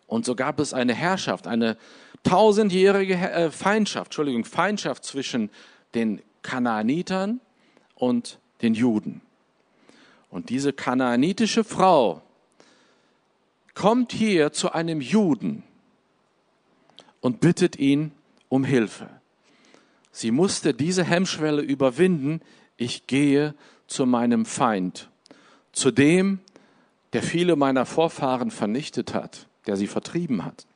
Und 0.07 0.25
so 0.25 0.35
gab 0.35 0.61
es 0.61 0.75
eine 0.75 0.95
Herrschaft, 0.95 1.47
eine 1.47 1.77
tausendjährige 2.23 3.15
äh, 3.15 3.51
Feindschaft, 3.51 4.09
Entschuldigung, 4.09 4.45
Feindschaft 4.45 5.05
zwischen 5.05 5.51
den 5.95 6.23
Kanaanitern 6.43 7.41
und 7.95 8.39
den 8.63 8.75
Juden. 8.75 9.21
Und 10.31 10.51
diese 10.51 10.73
kanaanitische 10.73 11.65
Frau 11.65 12.23
kommt 13.75 14.13
hier 14.13 14.53
zu 14.53 14.73
einem 14.73 15.01
Juden 15.01 15.63
und 17.21 17.41
bittet 17.41 17.77
ihn 17.77 18.13
um 18.49 18.65
Hilfe. 18.65 19.09
Sie 20.13 20.31
musste 20.31 20.73
diese 20.73 21.05
Hemmschwelle 21.05 21.63
überwinden, 21.63 22.41
ich 22.77 23.07
gehe 23.07 23.55
zu 23.87 24.07
meinem 24.07 24.45
Feind, 24.47 25.09
zu 25.73 25.91
dem, 25.91 26.41
der 27.13 27.23
viele 27.23 27.57
meiner 27.57 27.87
Vorfahren 27.87 28.51
vernichtet 28.51 29.15
hat, 29.15 29.47
der 29.67 29.77
sie 29.77 29.87
vertrieben 29.87 30.45
hat. 30.45 30.67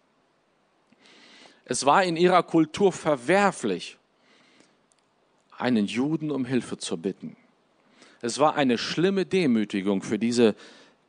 Es 1.65 1.87
war 1.87 2.03
in 2.03 2.17
ihrer 2.17 2.43
Kultur 2.43 2.93
verwerflich, 2.93 3.97
einen 5.57 5.87
Juden 5.87 6.31
um 6.31 6.45
Hilfe 6.45 6.79
zu 6.79 6.97
bitten. 6.97 7.37
Es 8.23 8.39
war 8.39 8.55
eine 8.57 8.79
schlimme 8.79 9.27
Demütigung 9.27 10.03
für 10.03 10.19
diese 10.19 10.55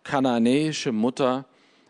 kananäische 0.03 0.91
Mutter, 0.91 1.45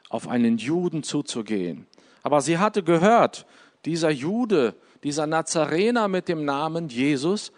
auf 0.09 0.27
einen 0.27 0.57
Juden 0.57 1.03
zuzugehen. 1.03 1.87
Aber 2.23 2.41
sie 2.41 2.57
hatte 2.57 2.83
gehört, 2.83 3.45
dieser 3.85 4.09
Jude, 4.09 4.75
dieser 5.03 5.25
Nazarener 5.25 6.07
mit 6.07 6.27
dem 6.27 6.45
Namen 6.45 6.89
Jesus 6.89 7.51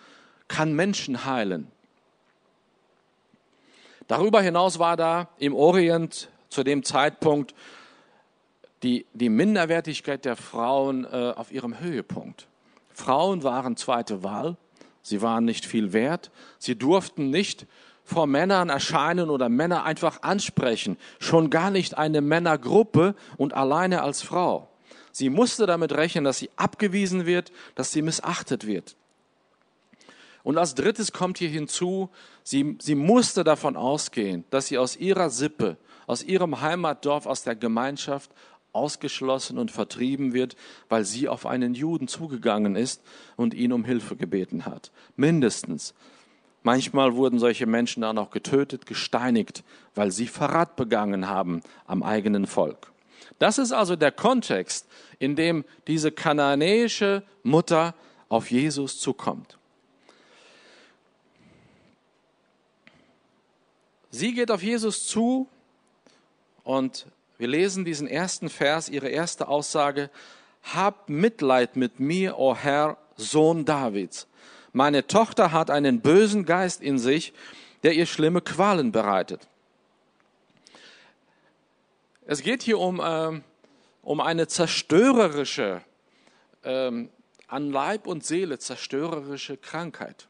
kann 0.47 0.73
Menschen 0.73 1.25
heilen. 1.25 1.67
Darüber 4.07 4.41
hinaus 4.41 4.79
war 4.79 4.97
da 4.97 5.29
im 5.37 5.55
Orient 5.55 6.29
zu 6.49 6.63
dem 6.63 6.83
Zeitpunkt 6.83 7.53
die, 8.83 9.05
die 9.13 9.29
Minderwertigkeit 9.29 10.25
der 10.25 10.35
Frauen 10.35 11.05
äh, 11.05 11.33
auf 11.35 11.51
ihrem 11.51 11.79
Höhepunkt. 11.79 12.47
Frauen 12.93 13.43
waren 13.43 13.77
zweite 13.77 14.23
Wahl, 14.23 14.57
sie 15.01 15.21
waren 15.21 15.45
nicht 15.45 15.65
viel 15.65 15.93
wert, 15.93 16.31
sie 16.59 16.75
durften 16.75 17.29
nicht 17.29 17.65
vor 18.03 18.27
Männern 18.27 18.69
erscheinen 18.69 19.29
oder 19.29 19.47
Männer 19.49 19.83
einfach 19.85 20.21
ansprechen, 20.21 20.97
schon 21.19 21.49
gar 21.49 21.71
nicht 21.71 21.97
eine 21.97 22.21
Männergruppe 22.21 23.15
und 23.37 23.53
alleine 23.53 24.01
als 24.01 24.21
Frau. 24.21 24.69
Sie 25.11 25.29
musste 25.29 25.65
damit 25.65 25.93
rechnen, 25.93 26.23
dass 26.23 26.39
sie 26.39 26.49
abgewiesen 26.55 27.25
wird, 27.25 27.51
dass 27.75 27.91
sie 27.91 28.01
missachtet 28.01 28.67
wird. 28.67 28.95
Und 30.43 30.57
als 30.57 30.75
drittes 30.75 31.13
kommt 31.13 31.37
hier 31.37 31.49
hinzu, 31.49 32.09
sie, 32.43 32.77
sie 32.81 32.95
musste 32.95 33.43
davon 33.43 33.77
ausgehen, 33.77 34.43
dass 34.49 34.67
sie 34.67 34.77
aus 34.77 34.97
ihrer 34.97 35.29
Sippe, 35.29 35.77
aus 36.05 36.21
ihrem 36.21 36.61
Heimatdorf, 36.61 37.25
aus 37.25 37.43
der 37.43 37.55
Gemeinschaft 37.55 38.29
ausgeschlossen 38.73 39.57
und 39.57 39.71
vertrieben 39.71 40.33
wird, 40.33 40.55
weil 40.89 41.05
sie 41.05 41.29
auf 41.29 41.45
einen 41.45 41.75
Juden 41.75 42.07
zugegangen 42.07 42.75
ist 42.75 43.01
und 43.37 43.53
ihn 43.53 43.71
um 43.71 43.85
Hilfe 43.85 44.15
gebeten 44.15 44.65
hat. 44.65 44.91
Mindestens. 45.15 45.93
Manchmal 46.63 47.15
wurden 47.15 47.39
solche 47.39 47.65
Menschen 47.65 48.01
dann 48.01 48.17
auch 48.17 48.31
getötet, 48.31 48.85
gesteinigt, 48.85 49.63
weil 49.95 50.11
sie 50.11 50.27
Verrat 50.27 50.75
begangen 50.75 51.27
haben 51.27 51.61
am 51.85 52.03
eigenen 52.03 52.47
Volk. 52.47 52.91
Das 53.37 53.57
ist 53.57 53.71
also 53.71 53.95
der 53.95 54.11
Kontext, 54.11 54.87
in 55.19 55.35
dem 55.35 55.65
diese 55.87 56.11
kananäische 56.11 57.23
Mutter 57.43 57.95
auf 58.29 58.49
Jesus 58.49 58.99
zukommt. 58.99 59.57
Sie 64.13 64.33
geht 64.33 64.51
auf 64.51 64.61
Jesus 64.61 65.07
zu 65.07 65.49
und 66.63 67.07
wir 67.39 67.47
lesen 67.47 67.83
diesen 67.83 68.07
ersten 68.07 68.49
Vers, 68.49 68.87
ihre 68.87 69.09
erste 69.09 69.47
Aussage, 69.47 70.09
Hab 70.61 71.09
Mitleid 71.09 71.75
mit 71.75 71.99
mir, 71.99 72.37
o 72.37 72.55
Herr, 72.55 72.97
Sohn 73.17 73.65
Davids 73.65 74.27
meine 74.73 75.05
Tochter 75.05 75.51
hat 75.51 75.69
einen 75.69 76.01
bösen 76.01 76.45
Geist 76.45 76.81
in 76.81 76.97
sich, 76.97 77.31
der 77.83 77.93
ihr 77.93 78.07
schlimme 78.07 78.41
Qualen 78.41 78.91
bereitet. 78.91 79.47
Es 82.25 82.41
geht 82.41 82.63
hier 82.63 82.79
um, 82.79 82.99
äh, 82.99 83.41
um 84.01 84.19
eine 84.19 84.47
zerstörerische, 84.47 85.81
äh, 86.63 87.07
an 87.47 87.71
Leib 87.71 88.07
und 88.07 88.25
Seele 88.25 88.57
zerstörerische 88.57 89.57
Krankheit. 89.57 90.27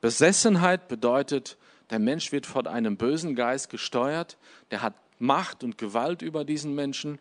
Besessenheit 0.00 0.88
bedeutet, 0.88 1.56
der 1.92 2.00
Mensch 2.00 2.32
wird 2.32 2.46
von 2.46 2.66
einem 2.66 2.96
bösen 2.96 3.36
Geist 3.36 3.70
gesteuert, 3.70 4.36
der 4.72 4.82
hat 4.82 4.94
Macht 5.20 5.62
und 5.62 5.78
Gewalt 5.78 6.22
über 6.22 6.44
diesen 6.44 6.74
Menschen 6.74 7.20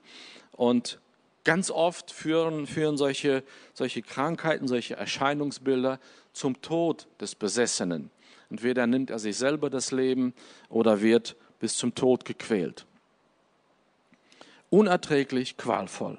und 0.54 1.00
Ganz 1.44 1.72
oft 1.72 2.12
führen, 2.12 2.68
führen 2.68 2.98
solche, 2.98 3.44
solche 3.74 4.04
Krankheiten, 4.04 4.68
solche 4.68 4.96
Erscheinungsbilder 4.96 6.00
zum 6.34 6.62
Tod 6.62 7.08
des 7.20 7.34
Besessenen. 7.34 8.12
Entweder 8.52 8.86
nimmt 8.86 9.10
er 9.10 9.18
sich 9.18 9.38
selber 9.38 9.70
das 9.70 9.92
Leben 9.92 10.34
oder 10.70 11.02
wird 11.02 11.36
bis 11.60 11.78
zum 11.78 11.96
Tod 11.96 12.26
gequält. 12.26 12.86
Unerträglich, 14.70 15.58
qualvoll. 15.58 16.18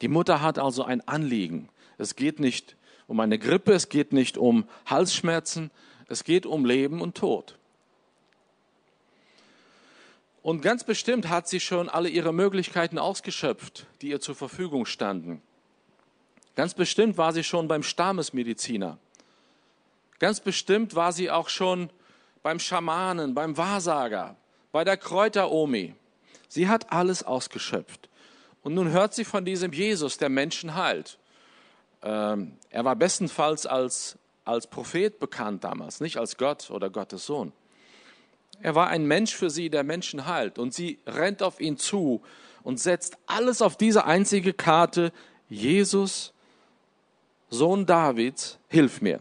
Die 0.00 0.08
Mutter 0.08 0.40
hat 0.40 0.58
also 0.58 0.84
ein 0.84 1.06
Anliegen. 1.06 1.68
Es 1.98 2.16
geht 2.16 2.40
nicht 2.40 2.76
um 3.06 3.20
eine 3.20 3.38
Grippe, 3.38 3.72
es 3.72 3.90
geht 3.90 4.12
nicht 4.12 4.38
um 4.38 4.66
Halsschmerzen, 4.86 5.70
es 6.08 6.24
geht 6.24 6.46
um 6.46 6.64
Leben 6.64 7.02
und 7.02 7.16
Tod. 7.16 7.58
Und 10.46 10.62
ganz 10.62 10.84
bestimmt 10.84 11.28
hat 11.28 11.48
sie 11.48 11.58
schon 11.58 11.88
alle 11.88 12.08
ihre 12.08 12.32
Möglichkeiten 12.32 13.00
ausgeschöpft, 13.00 13.84
die 14.00 14.10
ihr 14.10 14.20
zur 14.20 14.36
Verfügung 14.36 14.86
standen. 14.86 15.42
Ganz 16.54 16.72
bestimmt 16.72 17.18
war 17.18 17.32
sie 17.32 17.42
schon 17.42 17.66
beim 17.66 17.82
Stammesmediziner. 17.82 18.96
Ganz 20.20 20.38
bestimmt 20.38 20.94
war 20.94 21.12
sie 21.12 21.32
auch 21.32 21.48
schon 21.48 21.90
beim 22.44 22.60
Schamanen, 22.60 23.34
beim 23.34 23.56
Wahrsager, 23.56 24.36
bei 24.70 24.84
der 24.84 24.96
Kräuteromi. 24.96 25.96
Sie 26.46 26.68
hat 26.68 26.92
alles 26.92 27.24
ausgeschöpft. 27.24 28.08
Und 28.62 28.74
nun 28.74 28.92
hört 28.92 29.14
sie 29.14 29.24
von 29.24 29.44
diesem 29.44 29.72
Jesus, 29.72 30.16
der 30.16 30.28
Menschen 30.28 30.76
heilt. 30.76 31.18
Ähm, 32.02 32.56
er 32.70 32.84
war 32.84 32.94
bestenfalls 32.94 33.66
als, 33.66 34.16
als 34.44 34.68
Prophet 34.68 35.18
bekannt 35.18 35.64
damals, 35.64 35.98
nicht 35.98 36.18
als 36.18 36.36
Gott 36.36 36.70
oder 36.70 36.88
Gottes 36.88 37.26
Sohn. 37.26 37.52
Er 38.60 38.74
war 38.74 38.88
ein 38.88 39.06
Mensch 39.06 39.34
für 39.34 39.50
sie, 39.50 39.70
der 39.70 39.84
Menschen 39.84 40.26
heilt. 40.26 40.58
Und 40.58 40.74
sie 40.74 40.98
rennt 41.06 41.42
auf 41.42 41.60
ihn 41.60 41.76
zu 41.76 42.22
und 42.62 42.80
setzt 42.80 43.16
alles 43.26 43.62
auf 43.62 43.76
diese 43.76 44.04
einzige 44.06 44.52
Karte. 44.52 45.12
Jesus, 45.48 46.32
Sohn 47.48 47.86
Davids, 47.86 48.58
hilf 48.68 49.00
mir. 49.00 49.20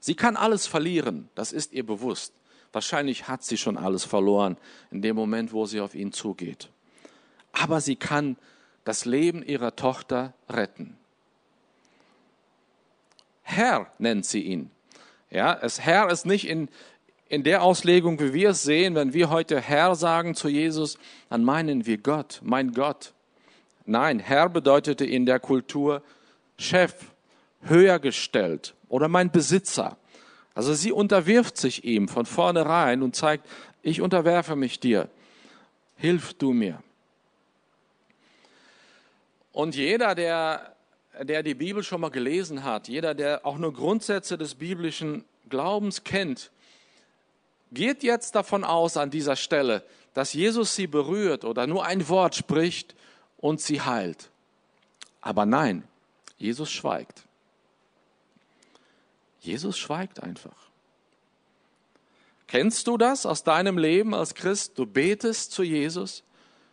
Sie 0.00 0.14
kann 0.14 0.36
alles 0.36 0.66
verlieren, 0.66 1.28
das 1.34 1.52
ist 1.52 1.72
ihr 1.72 1.86
bewusst. 1.86 2.32
Wahrscheinlich 2.72 3.28
hat 3.28 3.44
sie 3.44 3.58
schon 3.58 3.76
alles 3.76 4.04
verloren 4.04 4.56
in 4.90 5.02
dem 5.02 5.14
Moment, 5.14 5.52
wo 5.52 5.66
sie 5.66 5.80
auf 5.80 5.94
ihn 5.94 6.12
zugeht. 6.12 6.70
Aber 7.52 7.80
sie 7.80 7.96
kann 7.96 8.36
das 8.84 9.04
Leben 9.04 9.42
ihrer 9.42 9.76
Tochter 9.76 10.32
retten. 10.48 10.96
Herr 13.42 13.92
nennt 13.98 14.24
sie 14.24 14.42
ihn. 14.42 14.70
Ja, 15.30 15.58
es 15.60 15.80
Herr 15.80 16.10
ist 16.10 16.26
nicht 16.26 16.48
in, 16.48 16.68
in 17.32 17.44
der 17.44 17.62
Auslegung, 17.62 18.20
wie 18.20 18.34
wir 18.34 18.50
es 18.50 18.62
sehen, 18.62 18.94
wenn 18.94 19.14
wir 19.14 19.30
heute 19.30 19.58
Herr 19.58 19.94
sagen 19.94 20.34
zu 20.34 20.50
Jesus, 20.50 20.98
dann 21.30 21.44
meinen 21.44 21.86
wir 21.86 21.96
Gott, 21.96 22.40
mein 22.44 22.72
Gott. 22.74 23.14
Nein, 23.86 24.18
Herr 24.18 24.50
bedeutete 24.50 25.06
in 25.06 25.24
der 25.24 25.40
Kultur 25.40 26.02
Chef, 26.58 26.92
höher 27.62 27.98
gestellt 28.00 28.74
oder 28.90 29.08
mein 29.08 29.30
Besitzer. 29.30 29.96
Also 30.54 30.74
sie 30.74 30.92
unterwirft 30.92 31.56
sich 31.56 31.84
ihm 31.84 32.06
von 32.06 32.26
vornherein 32.26 33.02
und 33.02 33.16
zeigt, 33.16 33.48
ich 33.80 34.02
unterwerfe 34.02 34.54
mich 34.54 34.78
dir, 34.78 35.08
hilf 35.96 36.34
du 36.34 36.52
mir. 36.52 36.82
Und 39.52 39.74
jeder, 39.74 40.14
der, 40.14 40.76
der 41.22 41.42
die 41.42 41.54
Bibel 41.54 41.82
schon 41.82 42.02
mal 42.02 42.10
gelesen 42.10 42.62
hat, 42.62 42.88
jeder, 42.88 43.14
der 43.14 43.46
auch 43.46 43.56
nur 43.56 43.72
Grundsätze 43.72 44.36
des 44.36 44.54
biblischen 44.54 45.24
Glaubens 45.48 46.04
kennt, 46.04 46.51
geht 47.72 48.02
jetzt 48.02 48.34
davon 48.34 48.64
aus 48.64 48.96
an 48.96 49.10
dieser 49.10 49.36
Stelle, 49.36 49.84
dass 50.14 50.32
Jesus 50.32 50.76
sie 50.76 50.86
berührt 50.86 51.44
oder 51.44 51.66
nur 51.66 51.84
ein 51.84 52.08
Wort 52.08 52.34
spricht 52.34 52.94
und 53.38 53.60
sie 53.60 53.80
heilt. 53.80 54.30
Aber 55.20 55.46
nein, 55.46 55.84
Jesus 56.36 56.70
schweigt. 56.70 57.22
Jesus 59.40 59.78
schweigt 59.78 60.22
einfach. 60.22 60.56
Kennst 62.46 62.86
du 62.86 62.98
das 62.98 63.24
aus 63.24 63.44
deinem 63.44 63.78
Leben 63.78 64.14
als 64.14 64.34
Christ? 64.34 64.78
Du 64.78 64.84
betest 64.84 65.52
zu 65.52 65.62
Jesus, 65.62 66.22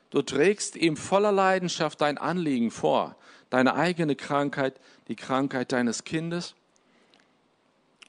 du 0.10 0.22
trägst 0.22 0.76
ihm 0.76 0.98
voller 0.98 1.32
Leidenschaft 1.32 2.02
dein 2.02 2.18
Anliegen 2.18 2.70
vor, 2.70 3.16
deine 3.50 3.76
eigene 3.76 4.16
Krankheit, 4.16 4.80
die 5.08 5.16
Krankheit 5.16 5.72
deines 5.72 6.04
Kindes, 6.04 6.56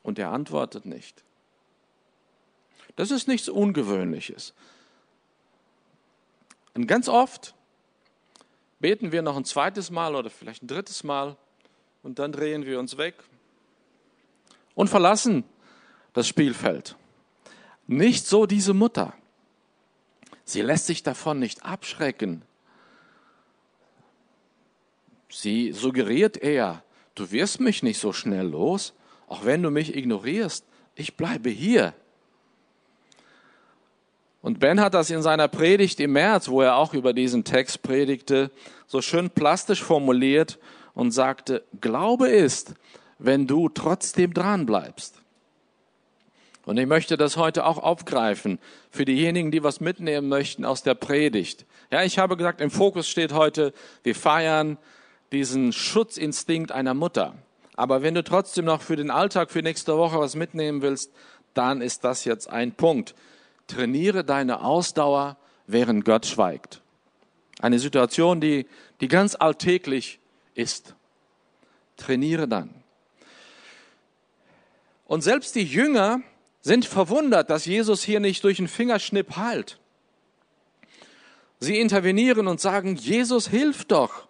und 0.02 0.18
er 0.18 0.30
antwortet 0.30 0.86
nicht. 0.86 1.22
Das 2.96 3.10
ist 3.10 3.28
nichts 3.28 3.48
Ungewöhnliches. 3.48 4.54
Und 6.74 6.86
ganz 6.86 7.08
oft 7.08 7.54
beten 8.78 9.12
wir 9.12 9.22
noch 9.22 9.36
ein 9.36 9.44
zweites 9.44 9.90
Mal 9.90 10.14
oder 10.14 10.30
vielleicht 10.30 10.62
ein 10.62 10.68
drittes 10.68 11.04
Mal 11.04 11.36
und 12.02 12.18
dann 12.18 12.32
drehen 12.32 12.64
wir 12.64 12.78
uns 12.78 12.96
weg 12.96 13.14
und 14.74 14.88
verlassen 14.88 15.44
das 16.12 16.26
Spielfeld. 16.26 16.96
Nicht 17.86 18.26
so 18.26 18.46
diese 18.46 18.74
Mutter. 18.74 19.14
Sie 20.44 20.62
lässt 20.62 20.86
sich 20.86 21.02
davon 21.02 21.38
nicht 21.38 21.64
abschrecken. 21.64 22.42
Sie 25.28 25.72
suggeriert 25.72 26.36
eher, 26.36 26.82
du 27.14 27.30
wirst 27.30 27.60
mich 27.60 27.82
nicht 27.82 27.98
so 27.98 28.12
schnell 28.12 28.46
los, 28.46 28.94
auch 29.28 29.44
wenn 29.44 29.62
du 29.62 29.70
mich 29.70 29.94
ignorierst. 29.94 30.64
Ich 30.96 31.16
bleibe 31.16 31.50
hier. 31.50 31.94
Und 34.42 34.58
Ben 34.58 34.80
hat 34.80 34.94
das 34.94 35.10
in 35.10 35.22
seiner 35.22 35.48
Predigt 35.48 36.00
im 36.00 36.12
März, 36.12 36.48
wo 36.48 36.62
er 36.62 36.76
auch 36.76 36.94
über 36.94 37.12
diesen 37.12 37.44
Text 37.44 37.82
predigte, 37.82 38.50
so 38.86 39.02
schön 39.02 39.30
plastisch 39.30 39.82
formuliert 39.82 40.58
und 40.94 41.10
sagte, 41.10 41.62
Glaube 41.80 42.28
ist, 42.28 42.74
wenn 43.18 43.46
du 43.46 43.68
trotzdem 43.68 44.32
dran 44.32 44.64
bleibst. 44.64 45.20
Und 46.64 46.78
ich 46.78 46.86
möchte 46.86 47.16
das 47.16 47.36
heute 47.36 47.66
auch 47.66 47.78
aufgreifen 47.78 48.58
für 48.90 49.04
diejenigen, 49.04 49.50
die 49.50 49.62
was 49.62 49.80
mitnehmen 49.80 50.28
möchten 50.28 50.64
aus 50.64 50.82
der 50.82 50.94
Predigt. 50.94 51.66
Ja, 51.90 52.02
ich 52.02 52.18
habe 52.18 52.36
gesagt, 52.36 52.60
im 52.60 52.70
Fokus 52.70 53.08
steht 53.08 53.32
heute, 53.32 53.72
wir 54.02 54.14
feiern 54.14 54.78
diesen 55.32 55.72
Schutzinstinkt 55.72 56.72
einer 56.72 56.94
Mutter. 56.94 57.34
Aber 57.76 58.02
wenn 58.02 58.14
du 58.14 58.22
trotzdem 58.22 58.66
noch 58.66 58.82
für 58.82 58.96
den 58.96 59.10
Alltag, 59.10 59.50
für 59.50 59.62
nächste 59.62 59.96
Woche 59.96 60.18
was 60.18 60.34
mitnehmen 60.34 60.82
willst, 60.82 61.12
dann 61.54 61.82
ist 61.82 62.04
das 62.04 62.24
jetzt 62.24 62.48
ein 62.50 62.72
Punkt. 62.72 63.14
Trainiere 63.70 64.24
deine 64.24 64.62
Ausdauer, 64.62 65.36
während 65.66 66.04
Gott 66.04 66.26
schweigt. 66.26 66.82
Eine 67.60 67.78
Situation, 67.78 68.40
die, 68.40 68.66
die 69.00 69.08
ganz 69.08 69.34
alltäglich 69.34 70.18
ist. 70.54 70.94
Trainiere 71.96 72.48
dann. 72.48 72.74
Und 75.06 75.22
selbst 75.22 75.54
die 75.54 75.64
Jünger 75.64 76.22
sind 76.62 76.84
verwundert, 76.84 77.50
dass 77.50 77.66
Jesus 77.66 78.02
hier 78.02 78.20
nicht 78.20 78.44
durch 78.44 78.58
einen 78.58 78.68
Fingerschnipp 78.68 79.36
heilt. 79.36 79.78
Sie 81.58 81.78
intervenieren 81.78 82.48
und 82.48 82.60
sagen, 82.60 82.96
Jesus 82.96 83.48
hilft 83.48 83.92
doch. 83.92 84.26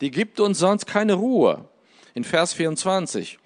Die 0.00 0.10
gibt 0.10 0.40
uns 0.40 0.58
sonst 0.58 0.86
keine 0.86 1.14
Ruhe. 1.14 1.68
In 2.14 2.24
Vers 2.24 2.52
24. 2.54 3.38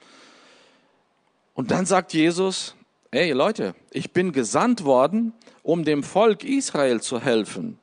Und 1.54 1.70
dann 1.70 1.86
sagt 1.86 2.12
Jesus, 2.14 2.75
hey 3.16 3.32
Leute, 3.32 3.74
ich 3.92 4.12
bin 4.12 4.32
gesandt 4.32 4.84
worden, 4.84 5.32
um 5.62 5.84
dem 5.86 6.02
Volk 6.02 6.44
Israel 6.44 7.00
zu 7.00 7.18
helfen. 7.18 7.78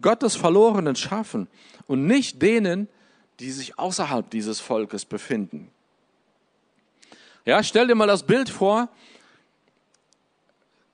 Gottes 0.00 0.36
verlorenen 0.36 0.94
Schaffen 0.94 1.48
und 1.88 2.06
nicht 2.06 2.40
denen, 2.40 2.88
die 3.40 3.50
sich 3.50 3.76
außerhalb 3.76 4.30
dieses 4.30 4.60
Volkes 4.60 5.04
befinden. 5.04 5.72
Ja, 7.44 7.60
stell 7.64 7.88
dir 7.88 7.96
mal 7.96 8.06
das 8.06 8.22
Bild 8.22 8.48
vor. 8.48 8.88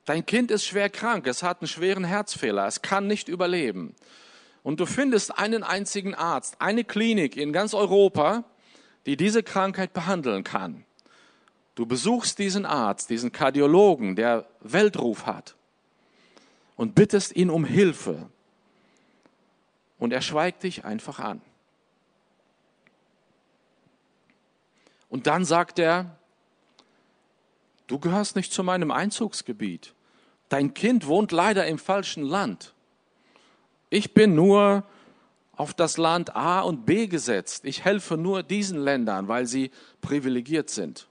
Dein 0.07 0.25
Kind 0.25 0.51
ist 0.51 0.65
schwer 0.65 0.89
krank, 0.89 1.27
es 1.27 1.43
hat 1.43 1.61
einen 1.61 1.69
schweren 1.69 2.05
Herzfehler, 2.05 2.67
es 2.67 2.81
kann 2.81 3.07
nicht 3.07 3.29
überleben. 3.29 3.95
Und 4.63 4.81
du 4.81 4.87
findest 4.87 5.39
einen 5.39 5.63
einzigen 5.63 6.15
Arzt, 6.15 6.57
eine 6.59 6.85
Klinik 6.85 7.37
in 7.37 7.53
ganz 7.53 7.75
Europa, 7.75 8.45
die 9.05 9.19
diese 9.19 9.43
Krankheit 9.43 9.93
behandeln 9.93 10.43
kann. 10.43 10.87
Du 11.75 11.87
besuchst 11.87 12.39
diesen 12.39 12.67
Arzt, 12.67 13.09
diesen 13.09 13.33
Kardiologen, 13.33 14.15
der 14.15 14.47
Weltruf 14.61 15.27
hat, 15.27 15.57
und 16.77 16.95
bittest 16.95 17.35
ihn 17.35 17.51
um 17.51 17.65
Hilfe. 17.65 18.29
Und 19.99 20.13
er 20.13 20.21
schweigt 20.21 20.65
dich 20.65 20.85
einfach 20.85 21.19
an. 21.19 21.41
Und 25.09 25.27
dann 25.27 25.45
sagt 25.45 25.79
er, 25.79 26.17
du 27.87 27.99
gehörst 27.99 28.35
nicht 28.35 28.53
zu 28.53 28.65
meinem 28.65 28.91
Einzugsgebiet. 28.91 29.95
Dein 30.49 30.75
Kind 30.75 31.07
wohnt 31.07 31.33
leider 31.33 31.67
im 31.67 31.79
falschen 31.79 32.25
Land. 32.25 32.75
Ich 33.91 34.15
bin 34.15 34.35
nur 34.35 34.85
auf 35.55 35.75
das 35.75 35.99
Land 35.99 36.35
A 36.35 36.61
und 36.61 36.87
B 36.87 37.07
gesetzt. 37.07 37.65
Ich 37.65 37.85
helfe 37.85 38.17
nur 38.17 38.43
diesen 38.43 38.79
Ländern, 38.79 39.29
weil 39.29 39.47
sie 39.47 39.71
privilegiert 40.01 40.71
sind. 40.71 41.09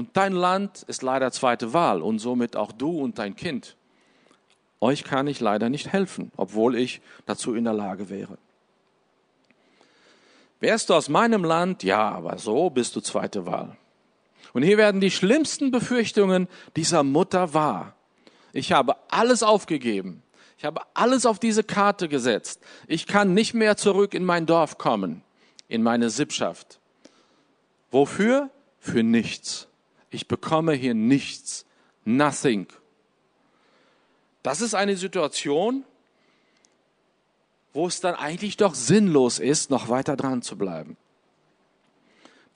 Und 0.00 0.16
dein 0.16 0.32
Land 0.32 0.82
ist 0.84 1.02
leider 1.02 1.30
zweite 1.30 1.74
Wahl 1.74 2.00
und 2.00 2.20
somit 2.20 2.56
auch 2.56 2.72
du 2.72 3.02
und 3.02 3.18
dein 3.18 3.36
Kind. 3.36 3.76
Euch 4.80 5.04
kann 5.04 5.26
ich 5.26 5.40
leider 5.40 5.68
nicht 5.68 5.92
helfen, 5.92 6.32
obwohl 6.38 6.74
ich 6.74 7.02
dazu 7.26 7.54
in 7.54 7.64
der 7.64 7.74
Lage 7.74 8.08
wäre. 8.08 8.38
Wärst 10.58 10.88
du 10.88 10.94
aus 10.94 11.10
meinem 11.10 11.44
Land? 11.44 11.82
Ja, 11.82 12.12
aber 12.12 12.38
so 12.38 12.70
bist 12.70 12.96
du 12.96 13.02
zweite 13.02 13.44
Wahl. 13.44 13.76
Und 14.54 14.62
hier 14.62 14.78
werden 14.78 15.02
die 15.02 15.10
schlimmsten 15.10 15.70
Befürchtungen 15.70 16.48
dieser 16.76 17.02
Mutter 17.02 17.52
wahr. 17.52 17.94
Ich 18.54 18.72
habe 18.72 18.96
alles 19.10 19.42
aufgegeben. 19.42 20.22
Ich 20.56 20.64
habe 20.64 20.80
alles 20.94 21.26
auf 21.26 21.38
diese 21.38 21.62
Karte 21.62 22.08
gesetzt. 22.08 22.62
Ich 22.86 23.06
kann 23.06 23.34
nicht 23.34 23.52
mehr 23.52 23.76
zurück 23.76 24.14
in 24.14 24.24
mein 24.24 24.46
Dorf 24.46 24.78
kommen, 24.78 25.22
in 25.68 25.82
meine 25.82 26.08
Sippschaft. 26.08 26.80
Wofür? 27.90 28.48
Für 28.78 29.02
nichts. 29.02 29.66
Ich 30.10 30.28
bekomme 30.28 30.74
hier 30.74 30.94
nichts. 30.94 31.64
Nothing. 32.04 32.66
Das 34.42 34.60
ist 34.60 34.74
eine 34.74 34.96
Situation, 34.96 35.84
wo 37.72 37.86
es 37.86 38.00
dann 38.00 38.14
eigentlich 38.14 38.56
doch 38.56 38.74
sinnlos 38.74 39.38
ist, 39.38 39.70
noch 39.70 39.88
weiter 39.88 40.16
dran 40.16 40.42
zu 40.42 40.56
bleiben. 40.56 40.96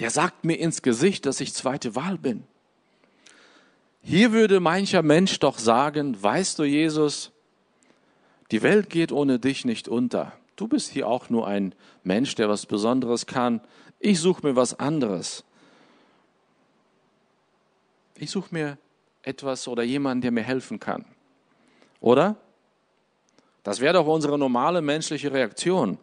Der 0.00 0.10
sagt 0.10 0.44
mir 0.44 0.58
ins 0.58 0.82
Gesicht, 0.82 1.24
dass 1.26 1.40
ich 1.40 1.54
zweite 1.54 1.94
Wahl 1.94 2.18
bin. 2.18 2.44
Hier 4.02 4.32
würde 4.32 4.60
mancher 4.60 5.02
Mensch 5.02 5.38
doch 5.38 5.58
sagen, 5.58 6.20
weißt 6.20 6.58
du, 6.58 6.64
Jesus, 6.64 7.30
die 8.50 8.62
Welt 8.62 8.90
geht 8.90 9.12
ohne 9.12 9.38
dich 9.38 9.64
nicht 9.64 9.88
unter. 9.88 10.32
Du 10.56 10.68
bist 10.68 10.90
hier 10.90 11.08
auch 11.08 11.30
nur 11.30 11.46
ein 11.46 11.74
Mensch, 12.02 12.34
der 12.34 12.48
was 12.48 12.66
Besonderes 12.66 13.26
kann. 13.26 13.60
Ich 14.00 14.20
suche 14.20 14.46
mir 14.46 14.56
was 14.56 14.78
anderes. 14.78 15.44
Ich 18.16 18.30
suche 18.30 18.48
mir 18.52 18.78
etwas 19.22 19.66
oder 19.68 19.82
jemanden, 19.82 20.22
der 20.22 20.30
mir 20.30 20.42
helfen 20.42 20.78
kann. 20.78 21.04
Oder? 22.00 22.36
Das 23.62 23.80
wäre 23.80 23.94
doch 23.94 24.06
unsere 24.06 24.38
normale 24.38 24.82
menschliche 24.82 25.32
Reaktion. 25.32 25.98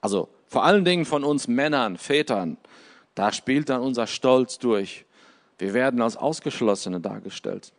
Also 0.00 0.28
vor 0.46 0.64
allen 0.64 0.84
Dingen 0.84 1.04
von 1.04 1.24
uns 1.24 1.48
Männern, 1.48 1.96
Vätern. 1.96 2.58
Da 3.14 3.32
spielt 3.32 3.70
dann 3.70 3.80
unser 3.80 4.06
Stolz 4.06 4.58
durch. 4.58 5.06
Wir 5.58 5.72
werden 5.72 6.02
als 6.02 6.16
Ausgeschlossene 6.16 7.00
dargestellt. 7.00 7.72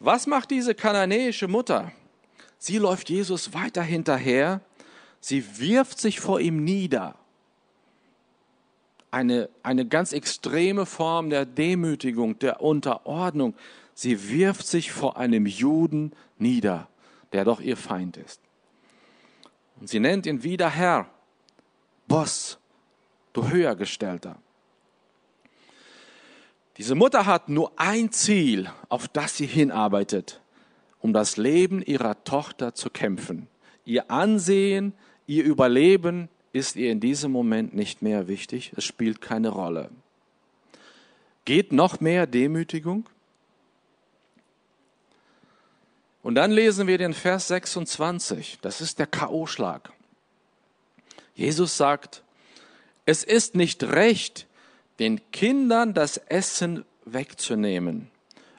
Was 0.00 0.26
macht 0.26 0.50
diese 0.50 0.74
kananäische 0.74 1.46
Mutter? 1.46 1.92
Sie 2.58 2.78
läuft 2.78 3.10
Jesus 3.10 3.54
weiter 3.54 3.82
hinterher. 3.82 4.60
Sie 5.20 5.60
wirft 5.60 6.00
sich 6.00 6.18
vor 6.18 6.40
ihm 6.40 6.64
nieder. 6.64 7.14
Eine, 9.12 9.48
eine 9.62 9.86
ganz 9.86 10.12
extreme 10.12 10.86
Form 10.86 11.30
der 11.30 11.46
Demütigung, 11.46 12.40
der 12.40 12.60
Unterordnung. 12.60 13.54
Sie 13.94 14.28
wirft 14.28 14.66
sich 14.66 14.90
vor 14.90 15.16
einem 15.16 15.46
Juden 15.46 16.12
nieder 16.38 16.88
der 17.32 17.44
doch 17.44 17.60
ihr 17.60 17.76
Feind 17.76 18.16
ist. 18.16 18.40
Und 19.80 19.88
sie 19.88 20.00
nennt 20.00 20.26
ihn 20.26 20.42
wieder 20.42 20.70
Herr, 20.70 21.08
Boss, 22.06 22.58
du 23.32 23.48
Höhergestellter. 23.48 24.36
Diese 26.76 26.94
Mutter 26.94 27.26
hat 27.26 27.48
nur 27.48 27.72
ein 27.76 28.12
Ziel, 28.12 28.70
auf 28.88 29.08
das 29.08 29.36
sie 29.36 29.46
hinarbeitet, 29.46 30.40
um 31.00 31.12
das 31.12 31.36
Leben 31.36 31.82
ihrer 31.82 32.22
Tochter 32.24 32.74
zu 32.74 32.90
kämpfen. 32.90 33.48
Ihr 33.84 34.10
Ansehen, 34.10 34.94
ihr 35.26 35.44
Überleben 35.44 36.28
ist 36.52 36.76
ihr 36.76 36.90
in 36.92 37.00
diesem 37.00 37.32
Moment 37.32 37.74
nicht 37.74 38.02
mehr 38.02 38.28
wichtig, 38.28 38.72
es 38.76 38.84
spielt 38.84 39.20
keine 39.20 39.48
Rolle. 39.48 39.90
Geht 41.44 41.72
noch 41.72 42.00
mehr 42.00 42.26
Demütigung? 42.26 43.08
Und 46.22 46.36
dann 46.36 46.52
lesen 46.52 46.86
wir 46.86 46.98
den 46.98 47.14
Vers 47.14 47.48
26. 47.48 48.58
Das 48.62 48.80
ist 48.80 48.98
der 48.98 49.06
K.O.-Schlag. 49.06 49.90
Jesus 51.34 51.76
sagt, 51.76 52.22
es 53.06 53.24
ist 53.24 53.56
nicht 53.56 53.82
recht, 53.82 54.46
den 55.00 55.20
Kindern 55.32 55.94
das 55.94 56.18
Essen 56.18 56.84
wegzunehmen 57.04 58.08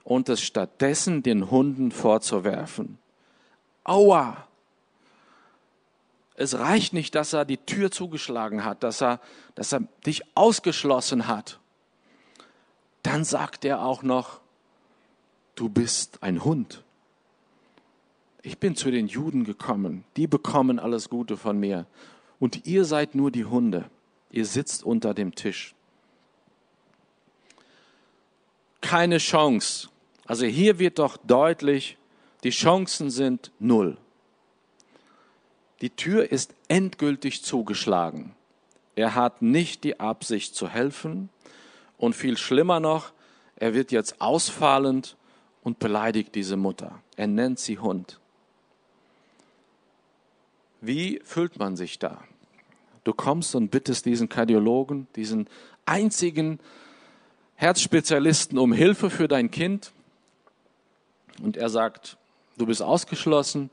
und 0.04 0.28
es 0.28 0.42
stattdessen 0.42 1.24
den 1.24 1.50
Hunden 1.50 1.92
vorzuwerfen. 1.92 2.98
Aua! 3.86 4.48
Es 6.36 6.58
reicht 6.58 6.94
nicht, 6.94 7.16
dass 7.16 7.34
er 7.34 7.46
die 7.46 7.58
Tür 7.58 7.92
zugeschlagen 7.92 8.66
hat, 8.66 8.84
dass 8.84 9.02
er, 9.02 9.20
dass 9.56 9.72
er 9.72 9.82
dich 10.06 10.24
ausgeschlossen 10.36 11.28
hat. 11.28 11.60
Dann 13.04 13.24
sagt 13.24 13.66
er 13.66 13.84
auch 13.84 14.02
noch, 14.02 14.40
du 15.56 15.70
bist 15.70 16.24
ein 16.24 16.44
Hund 16.44 16.84
ich 18.44 18.58
bin 18.58 18.76
zu 18.76 18.92
den 18.92 19.08
Juden 19.08 19.46
gekommen, 19.46 20.04
die 20.18 20.28
bekommen 20.28 20.78
alles 20.78 21.10
Gute 21.10 21.38
von 21.38 21.60
mir. 21.60 21.88
Und 22.40 22.68
ihr 22.68 22.84
seid 22.84 23.16
nur 23.16 23.32
die 23.32 23.46
Hunde, 23.46 23.90
ihr 24.32 24.46
sitzt 24.46 24.84
unter 24.84 25.14
dem 25.14 25.34
Tisch. 25.34 25.74
Keine 28.82 29.18
Chance. 29.18 29.88
Also 30.26 30.46
hier 30.46 30.78
wird 30.78 31.00
doch 31.00 31.16
deutlich, 31.18 31.98
die 32.44 32.50
Chancen 32.50 33.10
sind 33.10 33.52
null. 33.60 33.98
Die 35.84 35.90
Tür 35.90 36.32
ist 36.32 36.56
endgültig 36.70 37.44
zugeschlagen. 37.44 38.34
Er 38.96 39.16
hat 39.16 39.42
nicht 39.42 39.84
die 39.84 40.00
Absicht 40.00 40.56
zu 40.56 40.70
helfen 40.70 41.28
und 41.98 42.16
viel 42.16 42.38
schlimmer 42.38 42.80
noch, 42.80 43.12
er 43.58 43.74
wird 43.74 43.92
jetzt 43.92 44.22
ausfallend 44.22 45.18
und 45.62 45.80
beleidigt 45.80 46.36
diese 46.36 46.56
Mutter. 46.56 47.02
Er 47.18 47.28
nennt 47.28 47.60
sie 47.60 47.80
Hund. 47.80 48.22
Wie 50.80 51.20
fühlt 51.26 51.60
man 51.60 51.76
sich 51.76 52.00
da? 52.00 52.24
Du 53.04 53.12
kommst 53.12 53.54
und 53.54 53.70
bittest 53.70 54.06
diesen 54.06 54.30
Kardiologen, 54.30 55.08
diesen 55.18 55.50
einzigen 55.86 56.62
Herzspezialisten 57.56 58.58
um 58.58 58.72
Hilfe 58.72 59.10
für 59.10 59.28
dein 59.28 59.52
Kind. 59.52 59.92
Und 61.42 61.58
er 61.58 61.68
sagt, 61.68 62.16
du 62.58 62.68
bist 62.68 62.82
ausgeschlossen. 62.82 63.70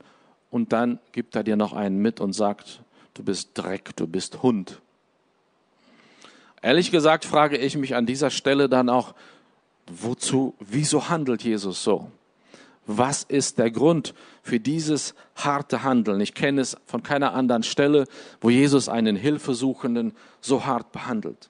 Und 0.51 0.73
dann 0.73 0.99
gibt 1.13 1.35
er 1.35 1.43
dir 1.43 1.55
noch 1.55 1.73
einen 1.73 1.97
mit 1.99 2.19
und 2.19 2.33
sagt, 2.33 2.81
du 3.15 3.23
bist 3.23 3.51
Dreck, 3.55 3.95
du 3.95 4.05
bist 4.05 4.43
Hund. 4.43 4.81
Ehrlich 6.61 6.91
gesagt 6.91 7.25
frage 7.25 7.57
ich 7.57 7.75
mich 7.77 7.95
an 7.95 8.05
dieser 8.05 8.29
Stelle 8.29 8.69
dann 8.69 8.89
auch, 8.89 9.15
wozu, 9.87 10.53
wieso 10.59 11.09
handelt 11.09 11.43
Jesus 11.43 11.83
so? 11.83 12.11
Was 12.85 13.23
ist 13.23 13.57
der 13.57 13.71
Grund 13.71 14.13
für 14.43 14.59
dieses 14.59 15.15
harte 15.35 15.83
Handeln? 15.83 16.19
Ich 16.19 16.33
kenne 16.33 16.61
es 16.61 16.75
von 16.85 17.01
keiner 17.01 17.33
anderen 17.33 17.63
Stelle, 17.63 18.05
wo 18.41 18.49
Jesus 18.49 18.89
einen 18.89 19.15
Hilfesuchenden 19.15 20.13
so 20.41 20.65
hart 20.65 20.91
behandelt. 20.91 21.49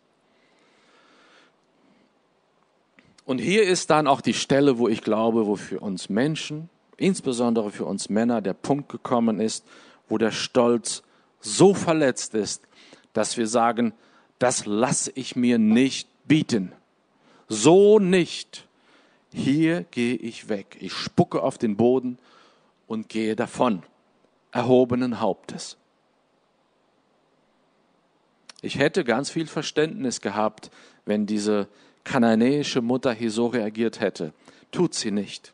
Und 3.25 3.39
hier 3.39 3.63
ist 3.63 3.89
dann 3.89 4.07
auch 4.07 4.21
die 4.21 4.33
Stelle, 4.33 4.77
wo 4.77 4.87
ich 4.87 5.01
glaube, 5.01 5.47
wo 5.47 5.55
für 5.55 5.79
uns 5.79 6.09
Menschen, 6.09 6.69
insbesondere 7.01 7.71
für 7.71 7.85
uns 7.85 8.09
Männer, 8.09 8.41
der 8.41 8.53
Punkt 8.53 8.89
gekommen 8.89 9.39
ist, 9.39 9.65
wo 10.07 10.17
der 10.17 10.31
Stolz 10.31 11.03
so 11.39 11.73
verletzt 11.73 12.35
ist, 12.35 12.67
dass 13.13 13.37
wir 13.37 13.47
sagen, 13.47 13.93
das 14.39 14.65
lasse 14.65 15.11
ich 15.15 15.35
mir 15.35 15.57
nicht 15.57 16.07
bieten. 16.27 16.71
So 17.47 17.99
nicht 17.99 18.67
hier 19.33 19.85
gehe 19.91 20.15
ich 20.15 20.49
weg. 20.49 20.77
Ich 20.79 20.93
spucke 20.93 21.41
auf 21.41 21.57
den 21.57 21.77
Boden 21.77 22.17
und 22.87 23.09
gehe 23.09 23.35
davon, 23.35 23.83
erhobenen 24.51 25.21
Hauptes. 25.21 25.77
Ich 28.61 28.77
hätte 28.77 29.03
ganz 29.03 29.29
viel 29.29 29.47
Verständnis 29.47 30.21
gehabt, 30.21 30.69
wenn 31.05 31.25
diese 31.25 31.67
kananäische 32.03 32.81
Mutter 32.81 33.13
hier 33.13 33.31
so 33.31 33.47
reagiert 33.47 33.99
hätte. 33.99 34.33
Tut 34.71 34.93
sie 34.93 35.11
nicht. 35.11 35.53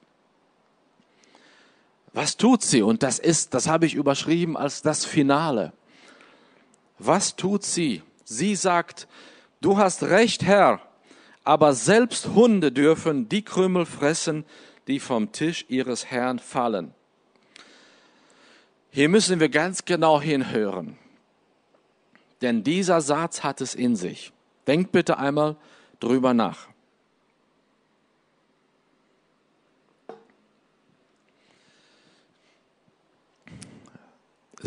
Was 2.13 2.37
tut 2.37 2.63
sie? 2.63 2.81
Und 2.81 3.03
das 3.03 3.19
ist, 3.19 3.53
das 3.53 3.67
habe 3.67 3.85
ich 3.85 3.93
überschrieben 3.93 4.57
als 4.57 4.81
das 4.81 5.05
Finale. 5.05 5.73
Was 6.99 7.35
tut 7.35 7.63
sie? 7.63 8.01
Sie 8.23 8.55
sagt, 8.55 9.07
du 9.61 9.77
hast 9.77 10.03
recht, 10.03 10.43
Herr, 10.43 10.81
aber 11.43 11.73
selbst 11.73 12.27
Hunde 12.29 12.71
dürfen 12.71 13.29
die 13.29 13.43
Krümel 13.43 13.85
fressen, 13.85 14.45
die 14.87 14.99
vom 14.99 15.31
Tisch 15.31 15.65
ihres 15.69 16.05
Herrn 16.07 16.39
fallen. 16.39 16.93
Hier 18.89 19.09
müssen 19.09 19.39
wir 19.39 19.49
ganz 19.49 19.85
genau 19.85 20.19
hinhören, 20.19 20.97
denn 22.41 22.63
dieser 22.63 23.01
Satz 23.01 23.43
hat 23.43 23.61
es 23.61 23.75
in 23.75 23.95
sich. 23.95 24.33
Denkt 24.65 24.91
bitte 24.91 25.17
einmal 25.17 25.55
drüber 25.99 26.33
nach. 26.33 26.67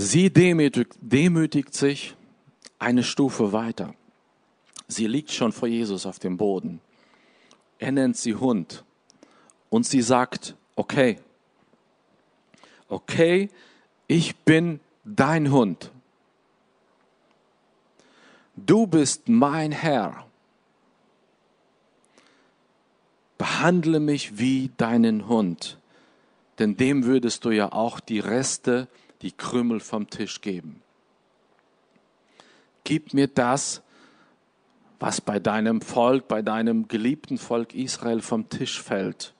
Sie 0.03 0.31
demütigt, 0.31 0.95
demütigt 1.03 1.75
sich 1.75 2.17
eine 2.79 3.03
Stufe 3.03 3.53
weiter. 3.53 3.95
Sie 4.89 5.07
liegt 5.07 5.31
schon 5.31 5.53
vor 5.53 5.69
Jesus 5.69 6.07
auf 6.07 6.19
dem 6.19 6.39
Boden. 6.39 6.81
Er 7.79 7.93
nennt 7.93 8.17
sie 8.17 8.35
Hund. 8.35 8.83
Und 9.69 9.85
sie 9.87 10.01
sagt, 10.01 10.57
okay, 10.75 11.19
okay, 12.89 13.51
ich 14.07 14.37
bin 14.37 14.81
dein 15.05 15.53
Hund. 15.53 15.91
Du 18.57 18.87
bist 18.87 19.29
mein 19.29 19.71
Herr. 19.71 20.27
Behandle 23.37 24.01
mich 24.01 24.39
wie 24.39 24.71
deinen 24.79 25.29
Hund, 25.29 25.79
denn 26.59 26.79
dem 26.79 27.05
würdest 27.05 27.45
du 27.45 27.51
ja 27.51 27.71
auch 27.73 28.01
die 28.01 28.21
Reste, 28.21 28.89
die 29.23 29.33
Krümel 29.33 29.81
vom 29.81 30.09
Tisch 30.09 30.41
geben. 30.41 30.83
Gib 32.85 33.15
mir 33.15 33.29
das, 33.29 33.83
was 34.99 35.21
bei 35.21 35.39
deinem 35.39 35.81
Volk, 35.81 36.29
bei 36.29 36.43
deinem 36.43 36.89
geliebten 36.89 37.39
Volk 37.39 37.75
Israel 37.75 38.21
vom 38.21 38.49
Tisch 38.49 38.81
fällt. 38.81 39.35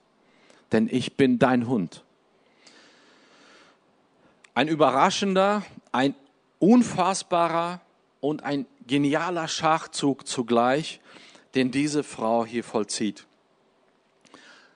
Denn 0.71 0.87
ich 0.91 1.17
bin 1.17 1.37
dein 1.37 1.67
Hund. 1.67 2.03
Ein 4.53 4.67
überraschender, 4.67 5.63
ein 5.91 6.15
unfassbarer 6.59 7.81
und 8.19 8.43
ein 8.43 8.65
genialer 8.87 9.47
Schachzug 9.47 10.27
zugleich, 10.27 10.99
den 11.55 11.71
diese 11.71 12.03
Frau 12.03 12.45
hier 12.45 12.63
vollzieht. 12.63 13.25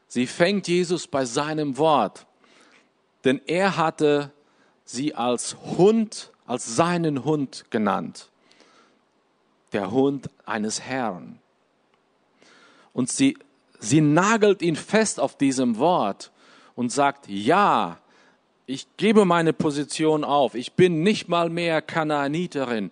Sie 0.08 0.28
fängt 0.28 0.68
Jesus 0.68 1.08
bei 1.08 1.26
seinem 1.26 1.78
Wort, 1.78 2.26
denn 3.24 3.42
er 3.48 3.78
hatte 3.78 4.32
sie 4.86 5.14
als 5.16 5.58
Hund, 5.78 6.32
als 6.46 6.76
seinen 6.76 7.26
Hund 7.26 7.66
genannt 7.70 8.30
der 9.76 9.92
Hund 9.92 10.30
eines 10.46 10.82
Herrn. 10.82 11.38
Und 12.94 13.12
sie, 13.12 13.38
sie 13.78 14.00
nagelt 14.00 14.62
ihn 14.62 14.78
fest 14.78 15.20
auf 15.20 15.38
diesem 15.38 15.78
Wort 15.78 16.32
und 16.76 16.94
sagt, 16.94 17.28
ja, 17.28 18.00
ich 18.68 18.88
gebe 18.96 19.26
meine 19.26 19.52
Position 19.52 20.24
auf. 20.24 20.56
Ich 20.56 20.74
bin 20.74 21.04
nicht 21.04 21.28
mal 21.28 21.50
mehr 21.50 21.82
Kanaaniterin. 21.82 22.90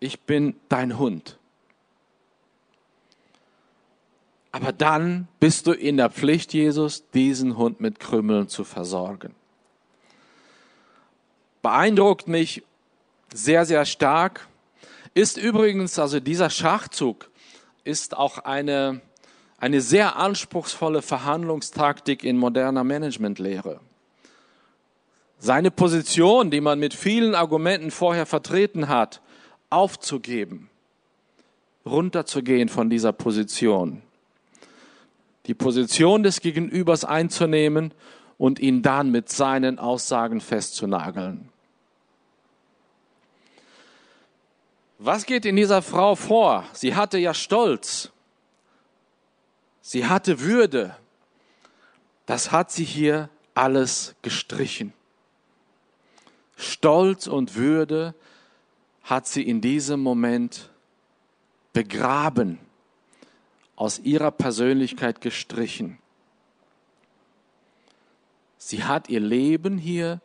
Ich 0.00 0.20
bin 0.20 0.56
dein 0.70 0.98
Hund. 0.98 1.38
Aber 4.52 4.72
dann 4.72 5.28
bist 5.38 5.66
du 5.66 5.72
in 5.72 5.98
der 5.98 6.08
Pflicht, 6.08 6.54
Jesus, 6.54 7.10
diesen 7.10 7.58
Hund 7.58 7.80
mit 7.82 8.00
Krümmeln 8.00 8.48
zu 8.48 8.64
versorgen. 8.64 9.34
Beeindruckt 11.66 12.28
mich 12.28 12.62
sehr, 13.34 13.66
sehr 13.66 13.86
stark, 13.86 14.46
ist 15.14 15.36
übrigens, 15.36 15.98
also 15.98 16.20
dieser 16.20 16.48
Schachzug 16.48 17.28
ist 17.82 18.16
auch 18.16 18.38
eine, 18.38 19.00
eine 19.58 19.80
sehr 19.80 20.14
anspruchsvolle 20.14 21.02
Verhandlungstaktik 21.02 22.22
in 22.22 22.36
moderner 22.36 22.84
Managementlehre. 22.84 23.80
Seine 25.40 25.72
Position, 25.72 26.52
die 26.52 26.60
man 26.60 26.78
mit 26.78 26.94
vielen 26.94 27.34
Argumenten 27.34 27.90
vorher 27.90 28.26
vertreten 28.26 28.86
hat, 28.86 29.20
aufzugeben, 29.68 30.70
runterzugehen 31.84 32.68
von 32.68 32.90
dieser 32.90 33.12
Position, 33.12 34.02
die 35.46 35.54
Position 35.54 36.22
des 36.22 36.40
Gegenübers 36.40 37.04
einzunehmen 37.04 37.92
und 38.38 38.60
ihn 38.60 38.82
dann 38.82 39.10
mit 39.10 39.30
seinen 39.30 39.80
Aussagen 39.80 40.40
festzunageln. 40.40 41.48
Was 44.98 45.26
geht 45.26 45.44
in 45.44 45.56
dieser 45.56 45.82
Frau 45.82 46.14
vor? 46.14 46.64
Sie 46.72 46.94
hatte 46.94 47.18
ja 47.18 47.34
Stolz. 47.34 48.10
Sie 49.82 50.06
hatte 50.06 50.40
Würde. 50.40 50.96
Das 52.24 52.50
hat 52.50 52.72
sie 52.72 52.84
hier 52.84 53.28
alles 53.54 54.14
gestrichen. 54.22 54.92
Stolz 56.56 57.26
und 57.26 57.54
Würde 57.54 58.14
hat 59.04 59.26
sie 59.26 59.42
in 59.42 59.60
diesem 59.60 60.00
Moment 60.00 60.70
begraben, 61.72 62.58
aus 63.76 63.98
ihrer 63.98 64.30
Persönlichkeit 64.30 65.20
gestrichen. 65.20 65.98
Sie 68.56 68.82
hat 68.82 69.10
ihr 69.10 69.20
Leben 69.20 69.76
hier 69.76 70.22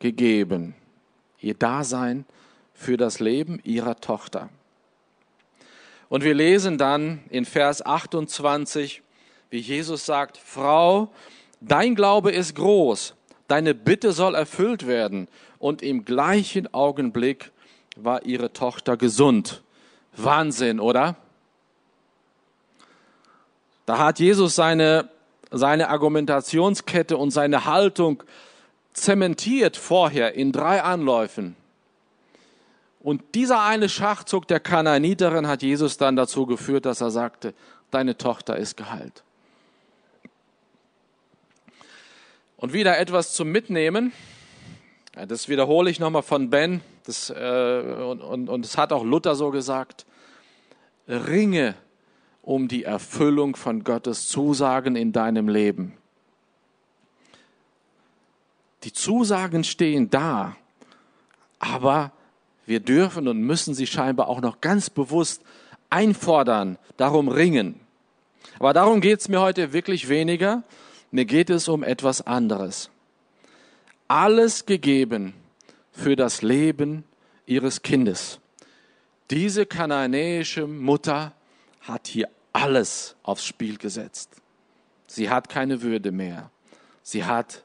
gegeben, 0.00 0.74
ihr 1.40 1.54
Dasein 1.54 2.26
für 2.80 2.96
das 2.96 3.20
Leben 3.20 3.60
ihrer 3.62 4.00
Tochter. 4.00 4.48
Und 6.08 6.24
wir 6.24 6.32
lesen 6.32 6.78
dann 6.78 7.20
in 7.28 7.44
Vers 7.44 7.84
28, 7.84 9.02
wie 9.50 9.58
Jesus 9.58 10.06
sagt, 10.06 10.38
Frau, 10.38 11.12
dein 11.60 11.94
Glaube 11.94 12.30
ist 12.30 12.54
groß, 12.54 13.14
deine 13.48 13.74
Bitte 13.74 14.12
soll 14.12 14.34
erfüllt 14.34 14.86
werden. 14.86 15.28
Und 15.58 15.82
im 15.82 16.06
gleichen 16.06 16.72
Augenblick 16.72 17.52
war 17.96 18.24
ihre 18.24 18.54
Tochter 18.54 18.96
gesund. 18.96 19.62
Wahnsinn, 20.16 20.80
oder? 20.80 21.16
Da 23.84 23.98
hat 23.98 24.20
Jesus 24.20 24.54
seine, 24.54 25.10
seine 25.50 25.90
Argumentationskette 25.90 27.18
und 27.18 27.30
seine 27.30 27.66
Haltung 27.66 28.22
zementiert 28.94 29.76
vorher 29.76 30.34
in 30.34 30.50
drei 30.50 30.82
Anläufen. 30.82 31.56
Und 33.00 33.34
dieser 33.34 33.62
eine 33.62 33.88
Schachzug 33.88 34.46
der 34.46 34.60
Kanaaniterin 34.60 35.46
hat 35.46 35.62
Jesus 35.62 35.96
dann 35.96 36.16
dazu 36.16 36.46
geführt, 36.46 36.84
dass 36.84 37.00
er 37.00 37.10
sagte, 37.10 37.54
deine 37.90 38.16
Tochter 38.18 38.56
ist 38.56 38.76
geheilt. 38.76 39.24
Und 42.58 42.74
wieder 42.74 42.98
etwas 42.98 43.32
zum 43.32 43.50
Mitnehmen. 43.50 44.12
Das 45.14 45.48
wiederhole 45.48 45.90
ich 45.90 45.98
nochmal 45.98 46.22
von 46.22 46.50
Ben. 46.50 46.82
Das, 47.04 47.30
äh, 47.30 48.04
und, 48.06 48.20
und, 48.20 48.48
und 48.50 48.64
das 48.64 48.76
hat 48.76 48.92
auch 48.92 49.02
Luther 49.02 49.34
so 49.34 49.50
gesagt. 49.50 50.04
Ringe 51.08 51.74
um 52.42 52.68
die 52.68 52.84
Erfüllung 52.84 53.56
von 53.56 53.82
Gottes 53.82 54.28
Zusagen 54.28 54.94
in 54.94 55.12
deinem 55.12 55.48
Leben. 55.48 55.96
Die 58.84 58.92
Zusagen 58.92 59.64
stehen 59.64 60.10
da, 60.10 60.56
aber 61.58 62.12
wir 62.66 62.80
dürfen 62.80 63.28
und 63.28 63.40
müssen 63.40 63.74
sie 63.74 63.86
scheinbar 63.86 64.28
auch 64.28 64.40
noch 64.40 64.60
ganz 64.60 64.90
bewusst 64.90 65.42
einfordern, 65.90 66.78
darum 66.96 67.28
ringen. 67.28 67.80
Aber 68.58 68.72
darum 68.72 69.00
geht 69.00 69.20
es 69.20 69.28
mir 69.28 69.40
heute 69.40 69.72
wirklich 69.72 70.08
weniger. 70.08 70.62
Mir 71.10 71.24
geht 71.24 71.50
es 71.50 71.68
um 71.68 71.82
etwas 71.82 72.26
anderes. 72.26 72.90
Alles 74.06 74.66
gegeben 74.66 75.34
für 75.92 76.16
das 76.16 76.42
Leben 76.42 77.04
ihres 77.46 77.82
Kindes. 77.82 78.38
Diese 79.30 79.66
kananäische 79.66 80.66
Mutter 80.66 81.32
hat 81.80 82.06
hier 82.06 82.28
alles 82.52 83.16
aufs 83.22 83.44
Spiel 83.44 83.78
gesetzt. 83.78 84.30
Sie 85.06 85.30
hat 85.30 85.48
keine 85.48 85.82
Würde 85.82 86.12
mehr. 86.12 86.50
Sie 87.02 87.24
hat 87.24 87.64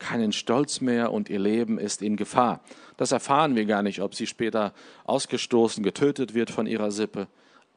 keinen 0.00 0.32
Stolz 0.32 0.80
mehr 0.80 1.12
und 1.12 1.30
ihr 1.30 1.38
Leben 1.38 1.78
ist 1.78 2.02
in 2.02 2.16
Gefahr. 2.16 2.60
Das 2.96 3.12
erfahren 3.12 3.54
wir 3.54 3.66
gar 3.66 3.82
nicht, 3.82 4.00
ob 4.00 4.16
sie 4.16 4.26
später 4.26 4.74
ausgestoßen, 5.04 5.84
getötet 5.84 6.34
wird 6.34 6.50
von 6.50 6.66
ihrer 6.66 6.90
Sippe. 6.90 7.28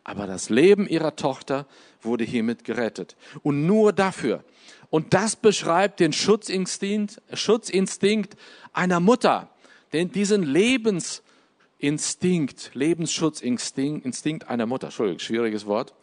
Aber 0.03 0.25
das 0.25 0.49
Leben 0.49 0.87
ihrer 0.87 1.15
Tochter 1.15 1.67
wurde 2.01 2.23
hiermit 2.23 2.63
gerettet. 2.63 3.15
Und 3.41 3.67
nur 3.67 3.93
dafür. 3.93 4.43
Und 4.89 5.13
das 5.13 5.35
beschreibt 5.35 5.99
den 5.99 6.13
Schutzinstinkt, 6.13 7.21
Schutzinstinkt 7.33 8.35
einer 8.73 8.99
Mutter. 8.99 9.49
Denn 9.93 10.11
diesen 10.11 10.43
Lebensinstinkt, 10.43 12.71
Lebensschutzinstinkt 12.73 14.05
Instinkt 14.05 14.49
einer 14.49 14.65
Mutter, 14.65 14.87
Entschuldigung, 14.87 15.19
schwieriges 15.19 15.65
Wort. 15.65 15.93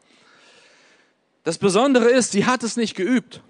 Das 1.44 1.58
Besondere 1.58 2.10
ist, 2.10 2.32
sie 2.32 2.46
hat 2.46 2.62
es 2.62 2.76
nicht 2.76 2.94
geübt. 2.94 3.42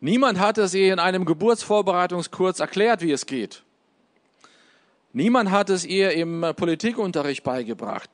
Niemand 0.00 0.38
hat 0.38 0.58
es 0.58 0.74
ihr 0.74 0.92
in 0.92 0.98
einem 0.98 1.24
Geburtsvorbereitungskurs 1.24 2.60
erklärt, 2.60 3.00
wie 3.00 3.12
es 3.12 3.26
geht. 3.26 3.62
Niemand 5.12 5.50
hat 5.50 5.70
es 5.70 5.84
ihr 5.84 6.12
im 6.12 6.44
Politikunterricht 6.54 7.42
beigebracht. 7.42 8.10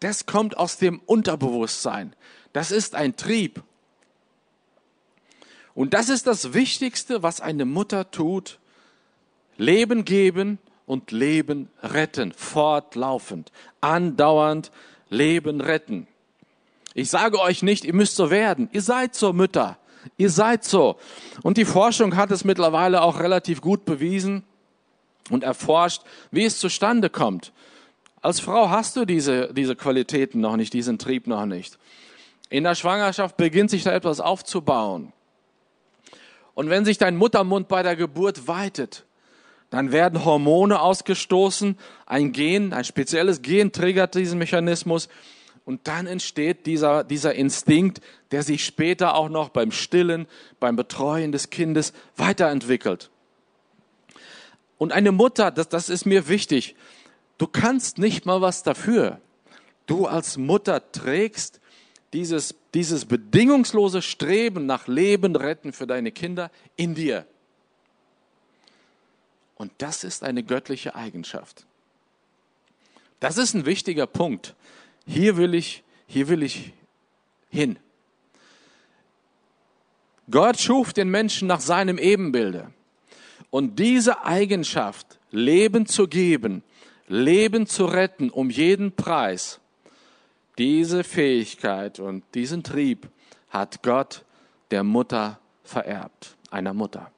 Das 0.00 0.24
kommt 0.24 0.56
aus 0.56 0.78
dem 0.78 1.00
Unterbewusstsein. 1.04 2.14
Das 2.52 2.70
ist 2.70 2.94
ein 2.94 3.16
Trieb. 3.16 3.62
Und 5.74 5.92
das 5.92 6.08
ist 6.08 6.26
das 6.26 6.54
Wichtigste, 6.54 7.22
was 7.22 7.42
eine 7.42 7.66
Mutter 7.66 8.10
tut. 8.10 8.58
Leben 9.58 10.06
geben 10.06 10.58
und 10.86 11.10
Leben 11.10 11.68
retten, 11.82 12.32
fortlaufend, 12.32 13.52
andauernd 13.82 14.70
Leben 15.10 15.60
retten. 15.60 16.06
Ich 16.94 17.10
sage 17.10 17.38
euch 17.40 17.62
nicht, 17.62 17.84
ihr 17.84 17.94
müsst 17.94 18.16
so 18.16 18.30
werden. 18.30 18.70
Ihr 18.72 18.80
seid 18.80 19.14
so 19.14 19.34
Mütter. 19.34 19.78
Ihr 20.16 20.30
seid 20.30 20.64
so. 20.64 20.96
Und 21.42 21.56
die 21.56 21.64
Forschung 21.64 22.16
hat 22.16 22.30
es 22.30 22.44
mittlerweile 22.44 23.02
auch 23.02 23.20
relativ 23.20 23.60
gut 23.60 23.84
bewiesen 23.84 24.44
und 25.30 25.44
erforscht, 25.44 26.02
wie 26.30 26.44
es 26.44 26.58
zustande 26.58 27.10
kommt. 27.10 27.52
Als 28.22 28.40
Frau 28.40 28.70
hast 28.70 28.96
du 28.96 29.04
diese, 29.04 29.52
diese 29.52 29.76
Qualitäten 29.76 30.40
noch 30.40 30.56
nicht, 30.56 30.72
diesen 30.72 30.98
Trieb 30.98 31.26
noch 31.26 31.46
nicht. 31.46 31.78
In 32.48 32.64
der 32.64 32.74
Schwangerschaft 32.74 33.36
beginnt 33.36 33.70
sich 33.70 33.84
da 33.84 33.92
etwas 33.92 34.20
aufzubauen. 34.20 35.12
Und 36.54 36.70
wenn 36.70 36.84
sich 36.84 36.98
dein 36.98 37.16
Muttermund 37.16 37.68
bei 37.68 37.82
der 37.82 37.96
Geburt 37.96 38.48
weitet, 38.48 39.04
dann 39.70 39.92
werden 39.92 40.24
Hormone 40.24 40.80
ausgestoßen, 40.80 41.76
ein 42.06 42.32
Gen, 42.32 42.72
ein 42.72 42.84
spezielles 42.84 43.42
Gen 43.42 43.72
triggert 43.72 44.14
diesen 44.14 44.38
Mechanismus 44.38 45.08
und 45.66 45.88
dann 45.88 46.06
entsteht 46.06 46.64
dieser, 46.64 47.02
dieser 47.04 47.34
Instinkt, 47.34 48.00
der 48.30 48.44
sich 48.44 48.64
später 48.64 49.16
auch 49.16 49.28
noch 49.28 49.48
beim 49.50 49.72
Stillen, 49.72 50.26
beim 50.60 50.76
Betreuen 50.76 51.32
des 51.32 51.50
Kindes 51.50 51.92
weiterentwickelt. 52.16 53.10
Und 54.78 54.92
eine 54.92 55.10
Mutter, 55.10 55.50
das, 55.50 55.68
das 55.68 55.88
ist 55.88 56.06
mir 56.06 56.28
wichtig, 56.28 56.76
du 57.36 57.48
kannst 57.48 57.98
nicht 57.98 58.26
mal 58.26 58.40
was 58.40 58.62
dafür. 58.62 59.20
Du 59.86 60.06
als 60.06 60.36
Mutter 60.36 60.92
trägst 60.92 61.60
dieses, 62.12 62.54
dieses 62.72 63.04
bedingungslose 63.04 64.02
Streben 64.02 64.66
nach 64.66 64.86
Leben 64.86 65.34
retten 65.34 65.72
für 65.72 65.88
deine 65.88 66.12
Kinder 66.12 66.52
in 66.76 66.94
dir. 66.94 67.26
Und 69.56 69.72
das 69.78 70.04
ist 70.04 70.22
eine 70.22 70.44
göttliche 70.44 70.94
Eigenschaft. 70.94 71.66
Das 73.18 73.36
ist 73.36 73.54
ein 73.54 73.66
wichtiger 73.66 74.06
Punkt. 74.06 74.54
Hier 75.06 75.36
will 75.36 75.54
ich, 75.54 75.82
hier 76.06 76.28
will 76.28 76.42
ich 76.42 76.72
hin. 77.48 77.78
Gott 80.30 80.58
schuf 80.58 80.92
den 80.92 81.08
Menschen 81.08 81.46
nach 81.46 81.60
seinem 81.60 81.98
Ebenbilde. 81.98 82.72
Und 83.50 83.78
diese 83.78 84.24
Eigenschaft, 84.24 85.18
Leben 85.30 85.86
zu 85.86 86.08
geben, 86.08 86.62
Leben 87.06 87.66
zu 87.66 87.84
retten 87.86 88.30
um 88.30 88.50
jeden 88.50 88.94
Preis, 88.94 89.60
diese 90.58 91.04
Fähigkeit 91.04 92.00
und 92.00 92.24
diesen 92.34 92.62
Trieb 92.62 93.08
hat 93.50 93.82
Gott 93.82 94.24
der 94.70 94.82
Mutter 94.82 95.38
vererbt, 95.62 96.36
einer 96.50 96.74
Mutter. 96.74 97.12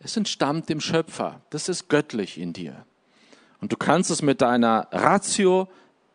Es 0.00 0.16
entstammt 0.16 0.68
dem 0.68 0.80
Schöpfer, 0.80 1.42
das 1.50 1.68
ist 1.68 1.88
göttlich 1.88 2.38
in 2.38 2.52
dir. 2.52 2.84
Und 3.60 3.72
du 3.72 3.76
kannst 3.76 4.10
es 4.10 4.22
mit 4.22 4.40
deiner 4.40 4.88
Ratio 4.90 5.68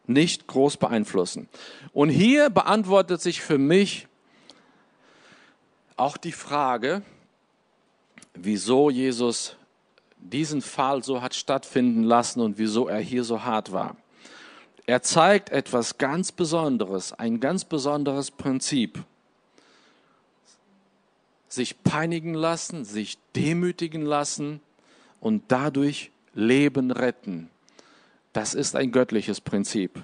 nicht 0.08 0.48
groß 0.48 0.78
beeinflussen. 0.78 1.48
Und 1.94 2.10
hier 2.10 2.50
beantwortet 2.50 3.22
sich 3.22 3.42
für 3.42 3.58
mich 3.58 4.08
auch 5.98 6.18
die 6.18 6.32
Frage, 6.32 7.02
wieso 8.34 8.90
Jesus 8.90 9.56
diesen 10.18 10.62
Fall 10.62 11.04
so 11.04 11.22
hat 11.22 11.36
stattfinden 11.36 12.04
lassen 12.04 12.42
und 12.42 12.58
wieso 12.58 12.88
er 12.88 13.00
hier 13.00 13.24
so 13.24 13.44
hart 13.44 13.72
war. 13.72 13.96
Er 14.88 15.02
zeigt 15.02 15.50
etwas 15.50 15.98
ganz 15.98 16.32
Besonderes, 16.32 17.14
ein 17.14 17.40
ganz 17.40 17.66
besonderes 17.66 18.32
Prinzip. 18.32 19.04
Sich 21.48 21.84
peinigen 21.84 22.34
lassen, 22.34 22.86
sich 22.86 23.18
demütigen 23.36 24.04
lassen 24.04 24.62
und 25.22 25.44
dadurch 25.48 26.12
Leben 26.36 26.92
retten. 26.92 27.50
Das 28.34 28.54
ist 28.54 28.76
ein 28.76 28.92
göttliches 28.92 29.42
Prinzip. 29.42 30.04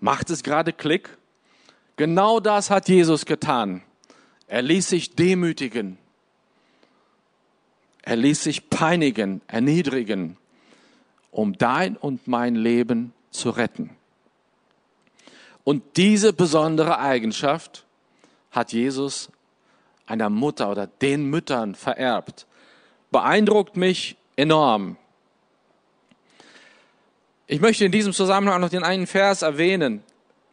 Macht 0.00 0.30
es 0.30 0.42
gerade 0.42 0.72
Klick? 0.72 1.16
Genau 1.96 2.40
das 2.40 2.70
hat 2.70 2.88
Jesus 2.88 3.24
getan. 3.24 3.82
Er 4.48 4.62
ließ 4.62 4.88
sich 4.88 5.14
demütigen. 5.14 5.98
Er 8.02 8.16
ließ 8.16 8.42
sich 8.44 8.70
peinigen, 8.70 9.40
erniedrigen, 9.46 10.36
um 11.30 11.58
dein 11.58 11.96
und 11.96 12.28
mein 12.28 12.54
Leben 12.54 13.12
zu 13.30 13.50
retten. 13.50 13.90
Und 15.64 15.82
diese 15.96 16.32
besondere 16.32 16.98
Eigenschaft 17.00 17.84
hat 18.52 18.72
Jesus 18.72 19.30
einer 20.06 20.30
Mutter 20.30 20.70
oder 20.70 20.86
den 20.86 21.28
Müttern 21.28 21.74
vererbt. 21.74 22.46
Beeindruckt 23.10 23.76
mich 23.76 24.16
enorm. 24.36 24.96
Ich 27.46 27.60
möchte 27.60 27.84
in 27.84 27.92
diesem 27.92 28.12
Zusammenhang 28.12 28.60
noch 28.60 28.70
den 28.70 28.82
einen 28.82 29.06
Vers 29.06 29.42
erwähnen. 29.42 30.02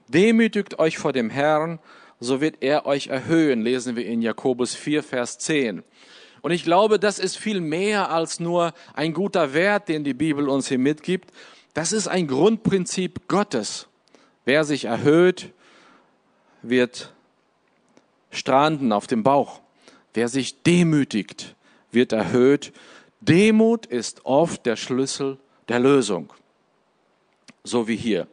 Demütigt 0.07 0.79
euch 0.79 0.97
vor 0.97 1.13
dem 1.13 1.29
Herrn, 1.29 1.79
so 2.19 2.39
wird 2.39 2.57
er 2.61 2.85
euch 2.85 3.07
erhöhen, 3.07 3.61
lesen 3.61 3.95
wir 3.95 4.05
in 4.05 4.21
Jakobus 4.21 4.75
4, 4.75 5.03
Vers 5.03 5.39
10. 5.39 5.83
Und 6.41 6.51
ich 6.51 6.63
glaube, 6.63 6.99
das 6.99 7.19
ist 7.19 7.37
viel 7.37 7.61
mehr 7.61 8.11
als 8.11 8.39
nur 8.39 8.73
ein 8.93 9.13
guter 9.13 9.53
Wert, 9.53 9.87
den 9.89 10.03
die 10.03 10.13
Bibel 10.13 10.49
uns 10.49 10.67
hier 10.67 10.77
mitgibt. 10.77 11.31
Das 11.73 11.91
ist 11.91 12.07
ein 12.07 12.27
Grundprinzip 12.27 13.27
Gottes. 13.27 13.87
Wer 14.45 14.63
sich 14.65 14.85
erhöht, 14.85 15.51
wird 16.61 17.13
stranden 18.29 18.91
auf 18.91 19.07
dem 19.07 19.23
Bauch. 19.23 19.61
Wer 20.13 20.27
sich 20.27 20.61
demütigt, 20.63 21.55
wird 21.91 22.11
erhöht. 22.11 22.73
Demut 23.25 23.85
ist 23.85 24.25
oft 24.25 24.65
der 24.65 24.75
Schlüssel 24.75 25.37
der 25.69 25.79
Lösung. 25.79 26.33
So 27.63 27.87
wie 27.87 27.95
hier. 27.95 28.27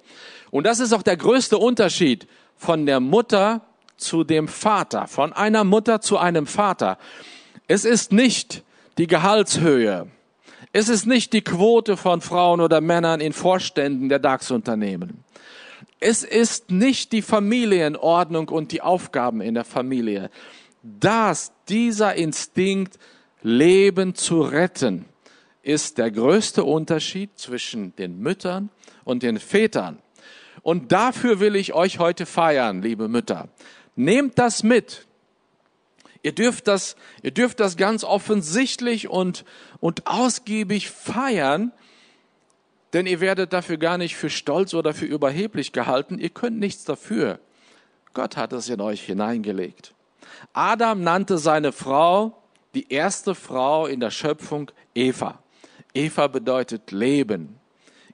Und 0.51 0.65
das 0.65 0.81
ist 0.81 0.93
auch 0.93 1.03
der 1.03 1.17
größte 1.17 1.59
Unterschied 1.59 2.27
von 2.57 2.87
der 2.87 2.99
Mutter 2.99 3.63
zu 3.97 4.25
dem 4.25 4.49
Vater, 4.49 5.07
von 5.07 5.33
einer 5.33 5.63
Mutter 5.63 6.01
zu 6.01 6.19
einem 6.19 6.47
Vater. 6.47 6.99
Es 7.69 7.85
ist 7.85 8.13
nicht 8.13 8.65
die 8.99 9.07
Gehaltshöhe. 9.07 10.09
Es 10.73 10.89
ist 10.89 11.07
nicht 11.07 11.33
die 11.33 11.43
Quote 11.43 11.97
von 11.97 12.21
Frauen 12.21 12.61
oder 12.61 12.81
Männern 12.81 13.21
in 13.21 13.33
Vorständen 13.33 14.09
der 14.09 14.19
DAX-Unternehmen. 14.19 15.25
Es 16.01 16.25
ist 16.25 16.71
nicht 16.71 17.13
die 17.13 17.23
Familienordnung 17.23 18.49
und 18.49 18.73
die 18.73 18.81
Aufgaben 18.81 19.41
in 19.41 19.55
der 19.55 19.65
Familie. 19.65 20.31
Das, 20.83 21.53
dieser 21.69 22.15
Instinkt, 22.15 22.99
Leben 23.43 24.15
zu 24.15 24.43
retten, 24.43 25.07
ist 25.63 25.99
der 25.99 26.11
größte 26.11 26.65
Unterschied 26.65 27.39
zwischen 27.39 27.95
den 27.97 28.19
Müttern 28.19 28.71
und 29.05 29.23
den 29.23 29.39
Vätern. 29.39 29.99
Und 30.63 30.93
dafür 30.93 31.41
will 31.41 31.57
ich 31.57 31.73
euch 31.73 31.99
heute 31.99 32.27
feiern, 32.27 32.83
liebe 32.83 33.09
Mütter. 33.09 33.49
Nehmt 33.97 34.39
das 34.39 34.63
mit. 34.63 35.07
Ihr 36.23 36.33
dürft 36.33 36.69
das, 36.69 36.97
ihr 37.23 37.31
dürft 37.31 37.61
das 37.61 37.77
ganz 37.77 38.05
offensichtlich 38.05 39.09
und, 39.09 39.45
und 39.81 40.07
ausgiebig 40.07 40.91
feiern, 40.91 41.73
denn 42.93 43.07
ihr 43.07 43.21
werdet 43.21 43.53
dafür 43.53 43.79
gar 43.79 43.97
nicht 43.97 44.17
für 44.17 44.29
stolz 44.29 44.75
oder 44.75 44.93
für 44.93 45.07
überheblich 45.07 45.73
gehalten. 45.73 46.19
Ihr 46.19 46.31
könnt 46.31 46.59
nichts 46.59 46.85
dafür. 46.85 47.39
Gott 48.13 48.37
hat 48.37 48.53
es 48.53 48.69
in 48.69 48.81
euch 48.81 49.03
hineingelegt. 49.03 49.95
Adam 50.53 51.03
nannte 51.03 51.39
seine 51.39 51.73
Frau, 51.73 52.40
die 52.75 52.93
erste 52.93 53.35
Frau 53.35 53.87
in 53.87 54.01
der 54.01 54.11
Schöpfung, 54.11 54.71
Eva. 54.95 55.43
Eva 55.95 56.27
bedeutet 56.29 56.93
Leben. 56.93 57.59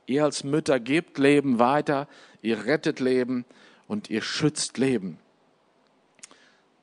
Ihr 0.07 0.25
als 0.25 0.45
Mütter 0.45 0.81
gebt 0.81 1.19
Leben 1.19 1.59
weiter, 1.59 2.09
ihr 2.41 2.65
rettet 2.65 3.01
Leben 3.01 3.45
und 3.89 4.09
ihr 4.09 4.23
schützt 4.23 4.79
Leben. 4.79 5.19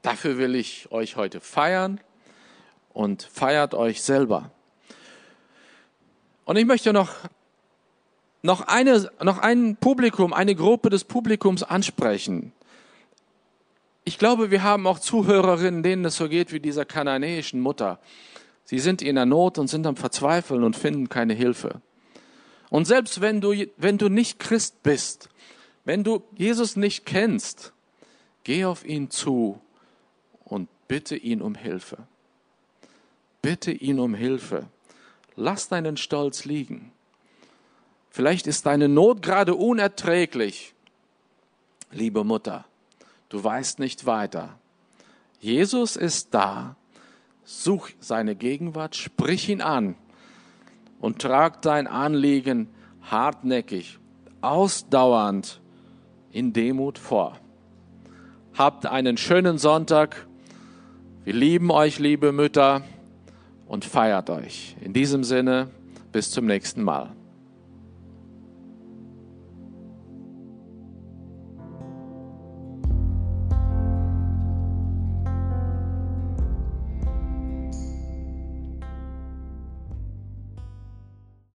Dafür 0.01 0.37
will 0.37 0.55
ich 0.55 0.91
euch 0.91 1.15
heute 1.15 1.39
feiern 1.39 2.01
und 2.93 3.23
feiert 3.23 3.73
euch 3.73 4.03
selber. 4.03 4.51
Und 6.45 6.57
ich 6.57 6.65
möchte 6.65 6.91
noch, 6.91 7.15
noch, 8.41 8.61
eine, 8.67 9.09
noch 9.21 9.37
ein 9.37 9.77
Publikum, 9.77 10.33
eine 10.33 10.55
Gruppe 10.55 10.89
des 10.89 11.05
Publikums 11.05 11.63
ansprechen. 11.63 12.51
Ich 14.05 14.17
glaube, 14.17 14.51
wir 14.51 14.63
haben 14.63 14.85
auch 14.85 14.99
Zuhörerinnen, 14.99 15.83
denen 15.83 16.05
es 16.05 16.17
so 16.17 16.27
geht 16.27 16.51
wie 16.51 16.59
dieser 16.59 16.85
kananäischen 16.85 17.61
Mutter. 17.61 17.99
Sie 18.65 18.79
sind 18.79 19.01
in 19.01 19.15
der 19.15 19.25
Not 19.25 19.57
und 19.57 19.67
sind 19.67 19.85
am 19.87 19.95
Verzweifeln 19.95 20.63
und 20.63 20.75
finden 20.75 21.09
keine 21.09 21.33
Hilfe. 21.33 21.81
Und 22.69 22.85
selbst 22.85 23.21
wenn 23.21 23.39
du, 23.39 23.53
wenn 23.77 23.97
du 23.97 24.09
nicht 24.09 24.39
Christ 24.39 24.83
bist, 24.83 25.29
wenn 25.85 26.03
du 26.03 26.23
Jesus 26.35 26.75
nicht 26.75 27.05
kennst, 27.05 27.73
geh 28.43 28.65
auf 28.65 28.85
ihn 28.85 29.09
zu 29.09 29.59
und 30.43 30.69
bitte 30.87 31.15
ihn 31.15 31.41
um 31.41 31.55
Hilfe. 31.55 31.97
Bitte 33.41 33.71
ihn 33.71 33.99
um 33.99 34.15
Hilfe. 34.15 34.67
Lass 35.35 35.69
deinen 35.69 35.97
Stolz 35.97 36.45
liegen. 36.45 36.91
Vielleicht 38.09 38.47
ist 38.47 38.65
deine 38.65 38.87
Not 38.87 39.21
gerade 39.21 39.55
unerträglich. 39.55 40.73
Liebe 41.91 42.23
Mutter, 42.23 42.65
du 43.33 43.43
weißt 43.43 43.79
nicht 43.79 44.05
weiter. 44.05 44.49
Jesus 45.39 45.95
ist 45.95 46.33
da. 46.35 46.75
Such 47.43 47.89
seine 47.99 48.35
Gegenwart, 48.35 48.95
sprich 48.95 49.49
ihn 49.49 49.61
an 49.61 49.95
und 51.01 51.19
trag 51.19 51.61
dein 51.61 51.87
Anliegen 51.87 52.69
hartnäckig, 53.01 53.99
ausdauernd 54.39 55.59
in 56.31 56.53
Demut 56.53 56.97
vor. 56.97 57.37
Habt 58.57 58.85
einen 58.85 59.17
schönen 59.17 59.57
Sonntag. 59.57 60.27
Wir 61.25 61.33
lieben 61.33 61.69
euch, 61.71 61.99
liebe 61.99 62.31
Mütter, 62.31 62.83
und 63.67 63.83
feiert 63.83 64.29
euch. 64.29 64.77
In 64.79 64.93
diesem 64.93 65.23
Sinne, 65.23 65.69
bis 66.11 66.31
zum 66.31 66.45
nächsten 66.45 66.83
Mal. 66.83 67.09